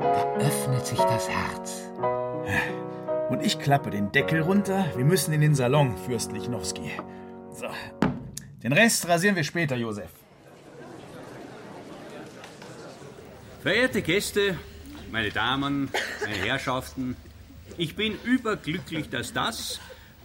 Da 0.00 0.34
öffnet 0.38 0.86
sich 0.86 0.98
das 0.98 1.28
Herz. 1.28 1.87
Und 3.28 3.44
ich 3.44 3.58
klappe 3.58 3.90
den 3.90 4.10
Deckel 4.10 4.40
runter. 4.40 4.86
Wir 4.96 5.04
müssen 5.04 5.34
in 5.34 5.42
den 5.42 5.54
Salon, 5.54 5.98
Fürst 5.98 6.32
Lichnowski. 6.32 6.92
So. 7.52 7.66
Den 8.62 8.72
Rest 8.72 9.06
rasieren 9.06 9.36
wir 9.36 9.44
später, 9.44 9.76
Josef. 9.76 10.10
Verehrte 13.62 14.00
Gäste, 14.00 14.56
meine 15.12 15.30
Damen, 15.30 15.90
meine 16.22 16.36
Herrschaften, 16.36 17.16
ich 17.76 17.96
bin 17.96 18.14
überglücklich, 18.24 19.10
dass 19.10 19.34
das, 19.34 19.78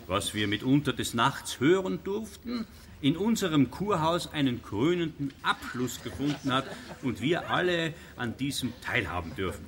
was 0.08 0.34
wir 0.34 0.47
mitunter 0.47 0.93
des 0.93 1.14
Nachts 1.14 1.60
hören 1.60 1.99
durften, 2.06 2.66
in 3.01 3.18
unserem 3.18 3.70
Kurhaus 3.70 4.32
einen 4.32 4.64
krönenden 4.64 5.34
Abschluss 5.43 6.01
gefunden 6.04 6.54
hat 6.54 6.66
und 7.01 7.20
wir 7.20 7.49
alle 7.49 7.93
an 8.16 8.38
diesem 8.38 8.72
teilhaben 8.82 9.36
dürfen. 9.36 9.66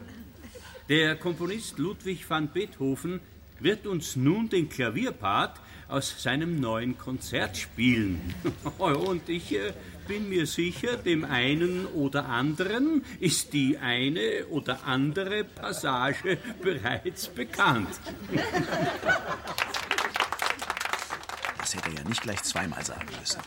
Der 0.88 1.16
Komponist 1.16 1.80
Ludwig 1.80 2.30
van 2.30 2.48
Beethoven 2.50 3.20
wird 3.60 3.88
uns 3.88 4.16
nun 4.16 4.50
den 4.50 4.70
Klavierpart 4.70 5.60
aus 5.88 6.22
seinem 6.22 6.60
neuen 6.60 6.96
Konzert 6.96 7.58
spielen. 7.58 8.36
Und 8.78 9.28
ich 9.28 9.56
äh, 9.56 9.74
bin 10.08 10.30
mir 10.30 10.46
sicher, 10.46 10.96
dem 10.98 11.26
einen 11.26 11.88
oder 11.88 12.28
anderen 12.28 13.04
ist 13.20 13.54
die 13.54 13.80
eine 13.80 14.46
oder 14.52 14.86
andere 14.86 15.44
Passage 15.44 16.38
bereits 16.62 17.30
bekannt. 17.30 18.00
Das 21.58 21.74
hätte 21.76 21.90
er 21.90 21.96
ja 21.96 22.04
nicht 22.08 22.22
gleich 22.22 22.44
zweimal 22.44 22.86
sagen 22.86 23.08
müssen. 23.20 23.42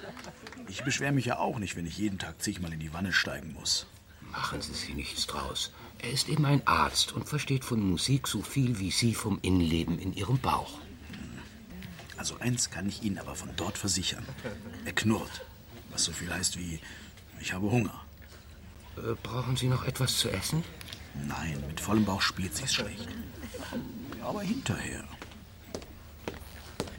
Ich 0.68 0.82
beschwere 0.82 1.12
mich 1.12 1.26
ja 1.26 1.38
auch 1.38 1.60
nicht, 1.60 1.76
wenn 1.76 1.86
ich 1.86 1.98
jeden 1.98 2.18
Tag 2.18 2.42
zigmal 2.42 2.72
in 2.72 2.80
die 2.80 2.92
Wanne 2.92 3.12
steigen 3.12 3.52
muss. 3.52 3.86
Machen 4.32 4.60
Sie 4.60 4.74
sich 4.74 4.94
nichts 4.94 5.26
draus. 5.28 5.72
Er 6.00 6.10
ist 6.10 6.28
eben 6.28 6.44
ein 6.44 6.66
Arzt 6.66 7.12
und 7.12 7.28
versteht 7.28 7.64
von 7.64 7.80
Musik 7.80 8.28
so 8.28 8.42
viel 8.42 8.78
wie 8.78 8.90
Sie 8.90 9.14
vom 9.14 9.38
Innenleben 9.42 9.98
in 9.98 10.12
Ihrem 10.12 10.38
Bauch. 10.38 10.78
Also 12.16 12.36
eins 12.40 12.70
kann 12.70 12.88
ich 12.88 13.02
Ihnen 13.02 13.18
aber 13.18 13.34
von 13.34 13.50
dort 13.56 13.78
versichern. 13.78 14.26
Er 14.84 14.92
knurrt. 14.92 15.44
Was 15.90 16.04
so 16.04 16.12
viel 16.12 16.32
heißt 16.32 16.58
wie, 16.58 16.80
ich 17.40 17.52
habe 17.52 17.70
Hunger. 17.70 18.04
Äh, 18.96 19.14
brauchen 19.22 19.56
Sie 19.56 19.68
noch 19.68 19.84
etwas 19.84 20.18
zu 20.18 20.28
essen? 20.30 20.64
Nein, 21.26 21.62
mit 21.66 21.80
vollem 21.80 22.04
Bauch 22.04 22.20
spielt 22.20 22.54
sich's 22.54 22.74
schlecht. 22.74 23.08
Aber 24.22 24.42
hinterher. 24.42 25.04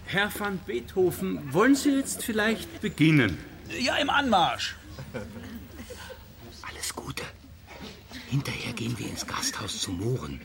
Herr 0.05 0.31
van 0.37 0.57
Beethoven, 0.65 1.53
wollen 1.53 1.75
Sie 1.75 1.91
jetzt 1.91 2.23
vielleicht 2.23 2.81
beginnen? 2.81 3.37
Ja, 3.79 3.97
im 3.97 4.09
Anmarsch. 4.09 4.75
Alles 6.63 6.95
Gute. 6.95 7.23
Hinterher 8.29 8.73
gehen 8.73 8.97
wir 8.99 9.07
ins 9.07 9.25
Gasthaus 9.25 9.81
zu 9.81 9.91
Mohren. 9.91 10.39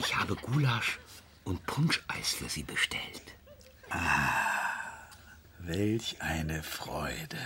Ich 0.00 0.16
habe 0.16 0.34
Gulasch 0.34 0.98
und 1.44 1.64
Punscheis 1.66 2.34
für 2.34 2.48
Sie 2.48 2.64
bestellt. 2.64 3.22
Ah, 3.90 5.06
welch 5.60 6.16
eine 6.20 6.64
Freude. 6.64 7.38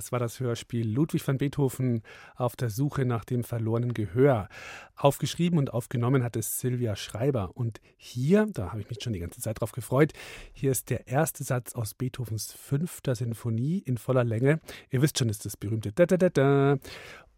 Das 0.00 0.12
war 0.12 0.18
das 0.18 0.40
Hörspiel 0.40 0.90
Ludwig 0.90 1.28
van 1.28 1.36
Beethoven 1.36 2.00
auf 2.34 2.56
der 2.56 2.70
Suche 2.70 3.04
nach 3.04 3.22
dem 3.22 3.44
verlorenen 3.44 3.92
Gehör. 3.92 4.48
Aufgeschrieben 4.96 5.58
und 5.58 5.74
aufgenommen 5.74 6.24
hat 6.24 6.36
es 6.36 6.58
Silvia 6.58 6.96
Schreiber. 6.96 7.50
Und 7.52 7.82
hier, 7.98 8.46
da 8.50 8.70
habe 8.70 8.80
ich 8.80 8.88
mich 8.88 9.02
schon 9.02 9.12
die 9.12 9.18
ganze 9.18 9.42
Zeit 9.42 9.60
drauf 9.60 9.72
gefreut, 9.72 10.14
hier 10.54 10.70
ist 10.70 10.88
der 10.88 11.06
erste 11.06 11.44
Satz 11.44 11.74
aus 11.74 11.92
Beethovens 11.92 12.50
fünfter 12.50 13.14
Sinfonie 13.14 13.80
in 13.80 13.98
voller 13.98 14.24
Länge. 14.24 14.60
Ihr 14.88 15.02
wisst 15.02 15.18
schon, 15.18 15.28
ist 15.28 15.44
das 15.44 15.58
berühmte 15.58 15.92
da 15.92 16.06
da 16.06 16.16
da 16.16 16.30
da. 16.30 16.78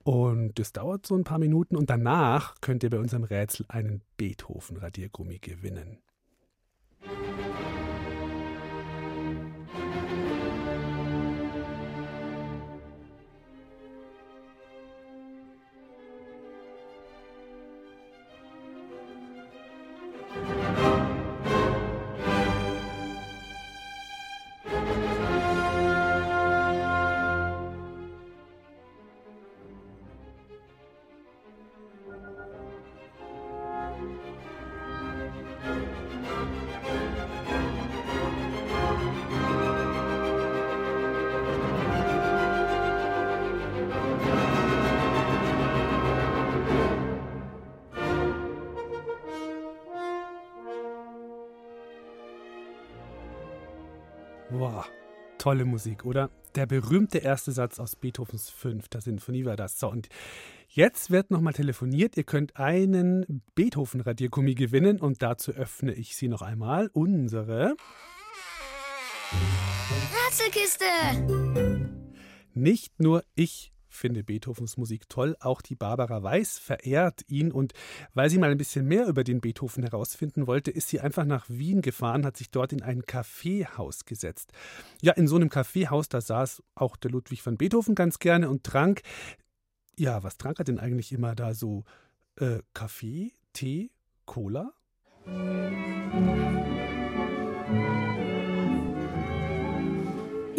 Und 0.05 0.61
es 0.61 0.73
dauert 0.73 1.05
so 1.05 1.17
ein 1.17 1.25
paar 1.25 1.41
Minuten 1.41 1.75
und 1.75 1.91
danach 1.91 2.55
könnt 2.61 2.85
ihr 2.85 2.91
bei 2.91 3.01
unserem 3.01 3.25
Rätsel 3.25 3.67
einen 3.71 4.03
Beethoven-Radiergummi 4.19 5.41
gewinnen. 5.41 5.99
Wow, 54.55 54.85
tolle 55.39 55.65
Musik, 55.65 56.05
oder? 56.05 56.29
Der 56.55 56.67
berühmte 56.67 57.17
erste 57.19 57.53
Satz 57.53 57.81
aus 57.81 57.97
Beethovens 57.97 58.51
fünfter 58.51 59.01
Sinfonie 59.01 59.47
war 59.47 59.57
das. 59.57 59.79
So, 59.81 59.89
und 59.89 60.11
jetzt 60.69 61.11
wird 61.11 61.31
nochmal 61.31 61.55
telefoniert. 61.55 62.19
Ihr 62.19 62.25
könnt 62.25 62.59
einen 62.59 63.43
Beethoven-Radiergummi 63.55 64.55
gewinnen 64.55 65.01
und 65.01 65.23
dazu 65.23 65.53
öffne 65.53 65.95
ich 65.95 66.17
sie 66.17 66.29
noch 66.29 66.43
einmal. 66.43 66.91
Unsere 66.93 67.77
Rätselkiste! 70.27 70.85
Nicht 72.53 73.01
nur 73.01 73.25
ich 73.35 73.72
finde 73.95 74.25
Beethovens 74.25 74.77
Musik 74.77 75.09
toll. 75.09 75.37
Auch 75.41 75.63
die 75.63 75.75
Barbara 75.75 76.23
Weiß 76.23 76.59
verehrt 76.59 77.23
ihn 77.29 77.53
und 77.53 77.73
weil 78.15 78.31
sie 78.31 78.39
mal 78.39 78.51
ein 78.51 78.59
bisschen 78.59 78.87
mehr 78.87 79.07
über 79.07 79.25
den 79.25 79.41
Beethoven 79.41 79.83
herausfinden 79.83 80.47
wollte, 80.47 80.71
ist 80.71 80.89
sie 80.89 81.01
einfach 81.01 81.25
nach 81.25 81.47
Wien 81.49 81.83
gefahren, 81.83 82.25
hat 82.25 82.37
sich 82.37 82.51
dort 82.51 82.73
in 82.73 82.83
ein 82.83 83.03
Kaffeehaus 83.03 84.05
gesetzt. 84.05 84.53
Ja, 85.01 85.13
in 85.13 85.29
so 85.29 85.37
einem 85.37 85.49
Kaffeehaus, 85.49 86.09
da 86.09 86.21
saß 86.21 86.63
auch 86.75 86.97
der 86.97 87.11
Ludwig 87.11 87.45
van 87.45 87.57
Beethoven 87.57 87.95
ganz 87.95 88.19
gerne 88.19 88.49
und 88.51 88.65
trank. 88.65 89.03
Ja, 89.99 90.23
was 90.23 90.39
trank 90.39 90.59
er 90.59 90.65
denn 90.65 90.79
eigentlich 90.79 91.13
immer 91.13 91.35
da 91.35 91.55
so? 91.55 91.85
Äh, 92.37 92.61
Kaffee, 92.73 93.33
Tee, 93.53 93.91
Cola? 94.25 94.73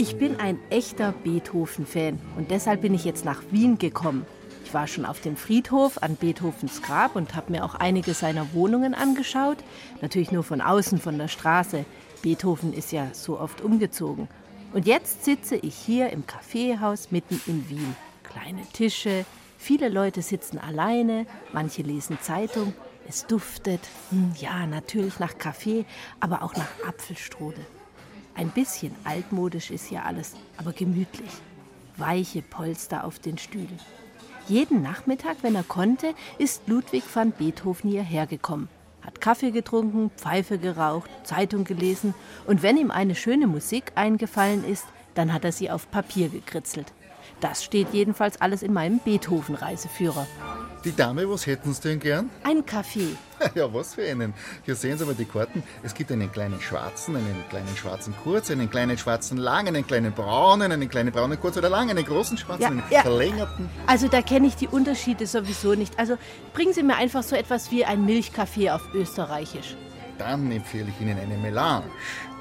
Ich 0.04 0.18
bin 0.18 0.38
ein 0.38 0.60
echter 0.70 1.14
Beethoven-Fan 1.24 2.20
und 2.36 2.51
deshalb 2.51 2.82
bin 2.82 2.93
ich 2.93 3.06
jetzt 3.06 3.24
nach 3.24 3.41
Wien 3.51 3.78
gekommen. 3.78 4.26
Ich 4.66 4.74
war 4.74 4.86
schon 4.86 5.06
auf 5.06 5.22
dem 5.22 5.38
Friedhof 5.38 6.04
an 6.04 6.18
Beethovens 6.18 6.82
Grab 6.82 7.16
und 7.16 7.36
habe 7.36 7.54
mir 7.54 7.64
auch 7.64 7.76
einige 7.76 8.14
seiner 8.14 8.54
Wohnungen 8.54 8.95
angeschaut. 8.95 9.60
Natürlich 10.01 10.30
nur 10.30 10.43
von 10.43 10.60
außen, 10.60 10.99
von 10.99 11.18
der 11.18 11.30
Straße. 11.30 11.86
Beethoven 12.22 12.74
ist 12.74 12.91
ja 12.91 13.08
so 13.14 13.39
oft 13.39 13.62
umgezogen. 13.62 14.28
Und 14.74 14.88
jetzt 14.88 15.24
sitze 15.24 15.56
ich 15.56 15.74
hier 15.74 16.10
im 16.10 16.28
Kaffeehaus 16.28 17.12
mitten 17.12 17.39
in 17.47 17.70
Wien. 17.70 17.95
Kleine 18.24 18.64
Tische, 18.74 19.26
viele 19.58 19.88
Leute 19.88 20.22
sitzen 20.22 20.58
alleine, 20.58 21.26
manche 21.54 21.82
lesen 21.82 22.18
Zeitung. 22.20 22.74
Es 23.08 23.26
duftet, 23.26 23.80
hm, 24.10 24.34
ja, 24.38 24.66
natürlich 24.66 25.20
nach 25.20 25.38
Kaffee, 25.38 25.86
aber 26.20 26.43
auch 26.43 26.58
nach 26.58 26.89
Apfelstrudel. 26.89 27.66
Ein 28.36 28.50
bisschen 28.50 28.96
altmodisch 29.04 29.70
ist 29.70 29.88
hier 29.88 30.06
alles, 30.06 30.34
aber 30.58 30.74
gemütlich. 30.74 31.30
Weiche 31.98 32.42
Polster 32.42 33.04
auf 33.04 33.20
den 33.20 33.38
Stühlen. 33.38 33.80
Jeden 34.48 34.82
Nachmittag, 34.82 35.38
wenn 35.42 35.56
er 35.56 35.64
konnte, 35.64 36.14
ist 36.38 36.68
Ludwig 36.68 37.04
van 37.14 37.32
Beethoven 37.32 37.90
hierher 37.92 38.26
gekommen, 38.26 38.68
hat 39.02 39.22
Kaffee 39.22 39.52
getrunken, 39.52 40.12
Pfeife 40.18 40.58
geraucht, 40.58 41.10
Zeitung 41.24 41.64
gelesen 41.64 42.14
und 42.46 42.64
wenn 42.64 42.78
ihm 42.78 42.92
eine 42.92 43.16
schöne 43.16 43.48
Musik 43.48 43.94
eingefallen 43.96 44.66
ist, 44.66 44.86
dann 45.14 45.32
hat 45.32 45.46
er 45.46 45.52
sie 45.52 45.70
auf 45.70 45.90
Papier 45.92 46.30
gekritzelt. 46.30 46.92
Das 47.40 47.64
steht 47.64 47.94
jedenfalls 47.94 48.42
alles 48.42 48.64
in 48.64 48.74
meinem 48.74 49.00
Beethoven-Reiseführer. 49.00 50.28
Die 50.86 50.94
Dame, 50.94 51.30
was 51.30 51.46
hätten 51.48 51.74
Sie 51.74 51.82
denn 51.82 52.00
gern? 52.00 52.30
Ein 52.44 52.66
Kaffee. 52.66 53.16
Ja, 53.56 53.74
was 53.74 53.96
für 53.96 54.04
einen. 54.10 54.34
Hier 54.64 54.74
sehen 54.76 54.98
Sie 54.98 55.04
aber 55.04 55.14
die 55.14 55.26
Karten. 55.26 55.64
Es 55.82 55.94
gibt 55.94 56.10
einen 56.14 56.32
kleinen 56.32 56.62
schwarzen, 56.62 57.16
einen 57.18 57.44
kleinen 57.50 57.76
schwarzen 57.76 58.14
kurz, 58.24 58.50
einen 58.50 58.70
kleinen 58.70 58.98
schwarzen 58.98 59.38
lang, 59.38 59.68
einen 59.68 59.86
kleinen 59.86 60.14
braunen, 60.14 60.72
einen 60.72 60.88
kleinen 60.90 61.12
braunen 61.12 61.38
kurz 61.40 61.58
oder 61.58 61.70
lang, 61.70 61.90
einen 61.90 62.06
großen 62.06 62.38
schwarzen, 62.38 62.62
Ja, 62.62 62.68
einen 62.70 62.84
ja. 62.90 63.02
verlängerten. 63.02 63.70
Also 63.86 64.08
da 64.08 64.22
kenne 64.22 64.48
ich 64.48 64.56
die 64.56 64.68
Unterschiede 64.70 65.28
sowieso 65.28 65.74
nicht. 65.74 66.00
Also 66.00 66.18
bringen 66.54 66.72
Sie 66.74 66.84
mir 66.84 66.96
einfach 66.96 67.24
so 67.24 67.36
etwas 67.36 67.70
wie 67.72 67.84
ein 67.84 68.06
Milchkaffee 68.06 68.70
auf 68.72 68.94
Österreichisch. 68.94 69.76
Dann 70.18 70.50
empfehle 70.52 70.88
ich 70.90 71.02
Ihnen 71.02 71.20
eine 71.20 71.38
Melange. 71.38 71.86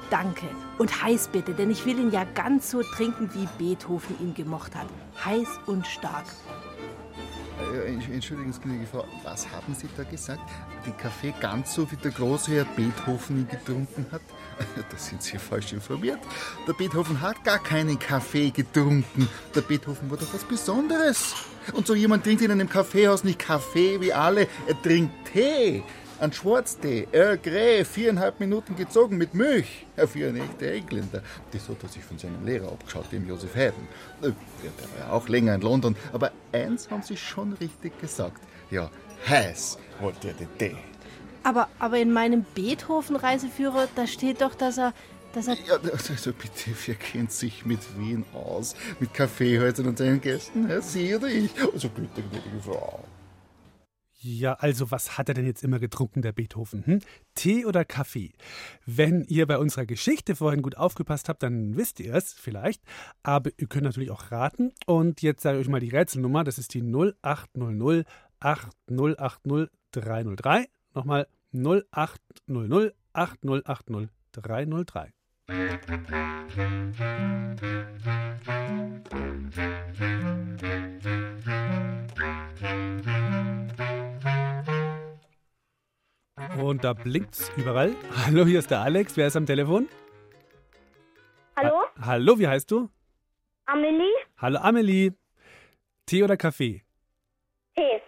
Danke. 0.09 0.45
Und 0.77 1.03
heiß 1.03 1.29
bitte, 1.33 1.53
denn 1.53 1.69
ich 1.71 1.85
will 1.85 1.99
ihn 1.99 2.11
ja 2.11 2.23
ganz 2.33 2.71
so 2.71 2.81
trinken, 2.81 3.29
wie 3.33 3.47
Beethoven 3.57 4.15
ihn 4.21 4.33
gemocht 4.33 4.73
hat. 4.75 4.87
Heiß 5.25 5.47
und 5.65 5.85
stark. 5.87 6.25
Äh, 7.59 7.91
Entsch- 7.91 8.11
Entschuldigen 8.11 8.51
Sie, 8.51 8.59
gnädige 8.61 8.85
Frau, 8.87 9.05
was 9.23 9.47
haben 9.51 9.75
Sie 9.75 9.87
da 9.95 10.03
gesagt? 10.03 10.41
Den 10.85 10.95
Kaffee 10.97 11.33
ganz 11.39 11.73
so 11.75 11.89
wie 11.91 11.95
der 11.95 12.11
große 12.11 12.51
Herr 12.51 12.65
Beethoven 12.65 13.39
ihn 13.41 13.47
getrunken 13.47 14.05
hat? 14.11 14.21
Da 14.91 14.97
sind 14.97 15.21
Sie 15.23 15.37
falsch 15.37 15.73
informiert. 15.73 16.19
Der 16.67 16.73
Beethoven 16.73 17.19
hat 17.21 17.43
gar 17.43 17.59
keinen 17.61 17.97
Kaffee 17.99 18.51
getrunken. 18.51 19.27
Der 19.55 19.61
Beethoven 19.61 20.09
war 20.11 20.17
doch 20.17 20.31
was 20.33 20.43
Besonderes. 20.43 21.33
Und 21.73 21.87
so 21.87 21.95
jemand 21.95 22.23
trinkt 22.23 22.41
in 22.43 22.51
einem 22.51 22.69
Kaffeehaus 22.69 23.23
nicht 23.23 23.39
Kaffee 23.39 23.99
wie 24.01 24.13
alle, 24.13 24.47
er 24.67 24.79
trinkt 24.81 25.13
Tee. 25.31 25.83
Ein 26.23 26.31
Schwarztee, 26.31 27.05
Earl 27.11 27.37
Grey, 27.37 27.83
viereinhalb 27.83 28.39
Minuten 28.39 28.77
gezogen 28.77 29.17
mit 29.17 29.33
Milch. 29.33 29.85
Ja, 29.97 30.07
für 30.07 30.29
einen 30.29 30.37
echten 30.37 30.63
Engländer. 30.63 31.21
Das 31.51 31.67
hat 31.67 31.83
er 31.83 31.89
sich 31.89 32.01
von 32.01 32.17
seinem 32.17 32.45
Lehrer 32.45 32.71
abgeschaut, 32.71 33.11
dem 33.11 33.27
Joseph 33.27 33.53
Haydn. 33.53 33.85
Äh, 34.21 34.27
Der 34.27 34.31
war 34.31 35.07
ja 35.07 35.11
auch 35.11 35.27
länger 35.27 35.53
in 35.55 35.59
London. 35.59 35.97
Aber 36.13 36.31
eins 36.53 36.89
haben 36.89 37.03
Sie 37.03 37.17
schon 37.17 37.51
richtig 37.51 37.99
gesagt. 37.99 38.41
Ja, 38.71 38.89
heiß 39.27 39.77
wollte 39.99 40.29
er 40.29 40.33
den 40.35 40.47
Tee. 40.57 40.77
Aber, 41.43 41.67
aber 41.77 41.97
in 41.97 42.13
meinem 42.13 42.45
Beethoven-Reiseführer, 42.55 43.89
da 43.93 44.07
steht 44.07 44.39
doch, 44.39 44.55
dass 44.55 44.77
er, 44.77 44.93
dass 45.33 45.49
er... 45.49 45.55
Ja, 45.67 45.73
also 45.91 46.31
bitte, 46.31 46.71
wer 46.85 46.95
kennt 46.95 47.33
sich 47.33 47.65
mit 47.65 47.81
Wien 47.99 48.23
aus? 48.33 48.75
Mit 49.01 49.13
Kaffeehäusern 49.13 49.87
und 49.87 49.97
seinen 49.97 50.21
Gästen? 50.21 50.69
Ja, 50.69 50.79
Sie 50.79 51.13
oder 51.13 51.27
ich? 51.27 51.51
Also 51.73 51.89
bitte, 51.89 52.21
gnädige 52.21 52.61
Frau. 52.63 53.03
Ja, 54.25 54.53
also 54.53 54.89
was 54.89 55.17
hat 55.17 55.27
er 55.27 55.35
denn 55.35 55.45
jetzt 55.45 55.65
immer 55.65 55.79
getrunken, 55.79 56.21
der 56.21 56.31
Beethoven? 56.31 56.85
Hm? 56.85 56.99
Tee 57.35 57.65
oder 57.65 57.83
Kaffee? 57.83 58.31
Wenn 58.85 59.25
ihr 59.25 59.45
bei 59.45 59.57
unserer 59.57 59.85
Geschichte 59.85 60.37
vorhin 60.37 60.61
gut 60.61 60.77
aufgepasst 60.77 61.27
habt, 61.27 61.43
dann 61.43 61.75
wisst 61.75 61.99
ihr 61.99 62.13
es 62.13 62.31
vielleicht. 62.31 62.81
Aber 63.21 63.49
ihr 63.57 63.67
könnt 63.67 63.83
natürlich 63.83 64.11
auch 64.11 64.31
raten. 64.31 64.71
Und 64.85 65.21
jetzt 65.21 65.41
sage 65.41 65.59
ich 65.59 65.65
euch 65.65 65.69
mal 65.69 65.81
die 65.81 65.89
Rätselnummer. 65.89 66.45
Das 66.45 66.57
ist 66.57 66.73
die 66.73 66.81
0800 66.81 68.07
8080 68.39 69.69
303. 69.91 70.69
Nochmal 70.93 71.27
0800 71.51 72.95
8080 73.11 74.09
303. 74.31 75.11
Und 86.59 86.83
da 86.83 86.93
blinkt's 86.93 87.51
überall. 87.57 87.95
Hallo, 88.25 88.45
hier 88.45 88.59
ist 88.59 88.71
der 88.71 88.81
Alex. 88.81 89.15
Wer 89.17 89.27
ist 89.27 89.35
am 89.35 89.45
Telefon? 89.45 89.87
Hallo? 91.55 91.83
Ha 91.99 92.05
Hallo, 92.05 92.39
wie 92.39 92.47
heißt 92.47 92.71
du? 92.71 92.89
Amelie? 93.65 94.11
Hallo, 94.37 94.57
Amelie. 94.59 95.13
Tee 96.07 96.23
oder 96.23 96.35
Kaffee? 96.35 96.83
Tee. 97.75 98.01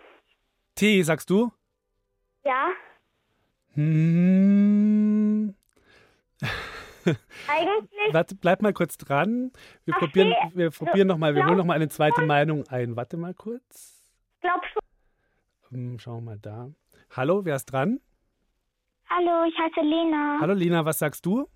Tee, 0.74 1.04
sagst 1.04 1.30
du? 1.30 1.52
Ja? 2.44 2.70
Hm. 3.74 5.56
Eigentlich. 7.48 8.14
Warte, 8.14 8.36
bleib 8.36 8.62
mal 8.64 8.74
kurz 8.74 8.98
dran. 8.98 9.52
Wir 9.86 9.94
Ach, 9.96 10.00
probieren, 10.00 10.34
wir 10.56 10.72
probieren 10.72 11.08
noch 11.08 11.18
mal, 11.18 11.36
wir 11.36 11.42
Glaub- 11.42 11.50
holen 11.50 11.58
noch 11.60 11.66
mal 11.66 11.76
eine 11.76 11.90
zweite 11.90 12.24
Meinung 12.26 12.68
ein. 12.68 12.96
Warte 12.96 13.18
mal 13.18 13.36
kurz. 13.36 14.04
Glaub 14.42 14.62
schon. 14.66 14.82
Hm, 15.70 16.00
Schauen 16.00 16.24
wir 16.26 16.32
mal 16.32 16.40
da. 16.40 16.72
Hallo, 17.12 17.46
wer 17.46 17.56
ist 17.56 17.66
dran? 17.68 18.00
Hallo, 19.10 19.46
ich 19.48 19.58
heiße 19.58 19.82
Lena. 19.82 20.38
Hallo 20.42 20.54
Lina, 20.54 20.84
was 20.86 21.00
sagst 21.00 21.26
du? 21.26 21.48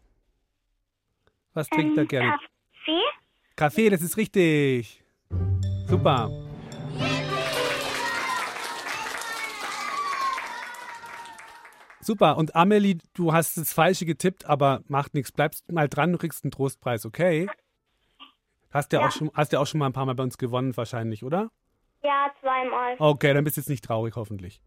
Was 1.54 1.68
trinkt 1.70 1.98
er 1.98 2.04
Ähm, 2.04 2.08
gerne? 2.08 2.32
Kaffee? 2.32 3.02
Kaffee, 3.56 3.90
das 3.90 4.02
ist 4.02 4.18
richtig. 4.18 5.04
Super. 5.88 6.30
Super. 12.02 12.38
Und 12.38 12.56
Amelie, 12.56 12.98
du 13.14 13.34
hast 13.34 13.58
das 13.58 13.74
Falsche 13.74 14.06
getippt, 14.06 14.46
aber 14.46 14.82
macht 14.88 15.14
nichts. 15.14 15.32
Bleibst 15.32 15.70
mal 15.72 15.90
dran, 15.90 16.12
du 16.12 16.18
kriegst 16.18 16.44
einen 16.44 16.52
Trostpreis, 16.52 17.06
okay? 17.06 17.50
Hast 18.72 18.94
ja, 18.94 19.02
Ja. 19.02 19.08
Auch 19.08 19.12
schon, 19.12 19.32
hast 19.34 19.52
ja 19.52 19.60
auch 19.60 19.68
schon 19.68 19.80
mal 19.80 19.88
ein 19.88 19.94
paar 19.94 20.06
Mal 20.06 20.16
bei 20.16 20.24
uns 20.24 20.38
gewonnen, 20.38 20.76
wahrscheinlich, 20.78 21.24
oder? 21.24 21.52
Ja, 22.04 22.32
zweimal. 22.40 22.96
Okay, 23.00 23.34
dann 23.34 23.44
bist 23.44 23.58
du 23.58 23.62
jetzt 23.62 23.70
nicht 23.70 23.84
traurig, 23.84 24.16
hoffentlich. 24.16 24.62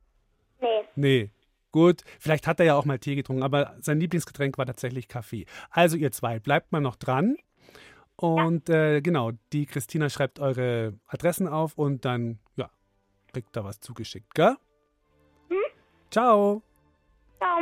Nee. 0.61 0.83
Nee. 0.95 1.31
Gut, 1.73 2.03
vielleicht 2.21 2.47
hat 2.47 2.61
er 2.61 2.67
ja 2.67 2.75
auch 2.77 2.85
mal 2.85 2.99
Tee 2.99 3.15
getrunken, 3.17 3.43
aber 3.43 3.77
sein 3.81 3.99
Lieblingsgetränk 3.99 4.59
war 4.59 4.67
tatsächlich 4.67 5.09
Kaffee. 5.09 5.47
Also 5.71 5.97
ihr 5.97 6.13
zwei, 6.13 6.39
bleibt 6.39 6.71
mal 6.71 6.81
noch 6.81 6.97
dran. 6.97 7.37
Und 8.17 8.69
äh, 8.69 9.01
genau, 9.01 9.33
die 9.53 9.67
Christina 9.67 10.11
schreibt 10.11 10.39
eure 10.39 10.93
Adressen 11.07 11.49
auf 11.49 11.79
und 11.79 12.05
dann, 12.05 12.39
ja, 12.57 12.71
kriegt 13.33 13.57
da 13.57 13.65
was 13.65 13.81
zugeschickt, 13.81 14.35
gell? 14.35 14.57
Ciao. 16.11 16.63
Ciao. 17.39 17.59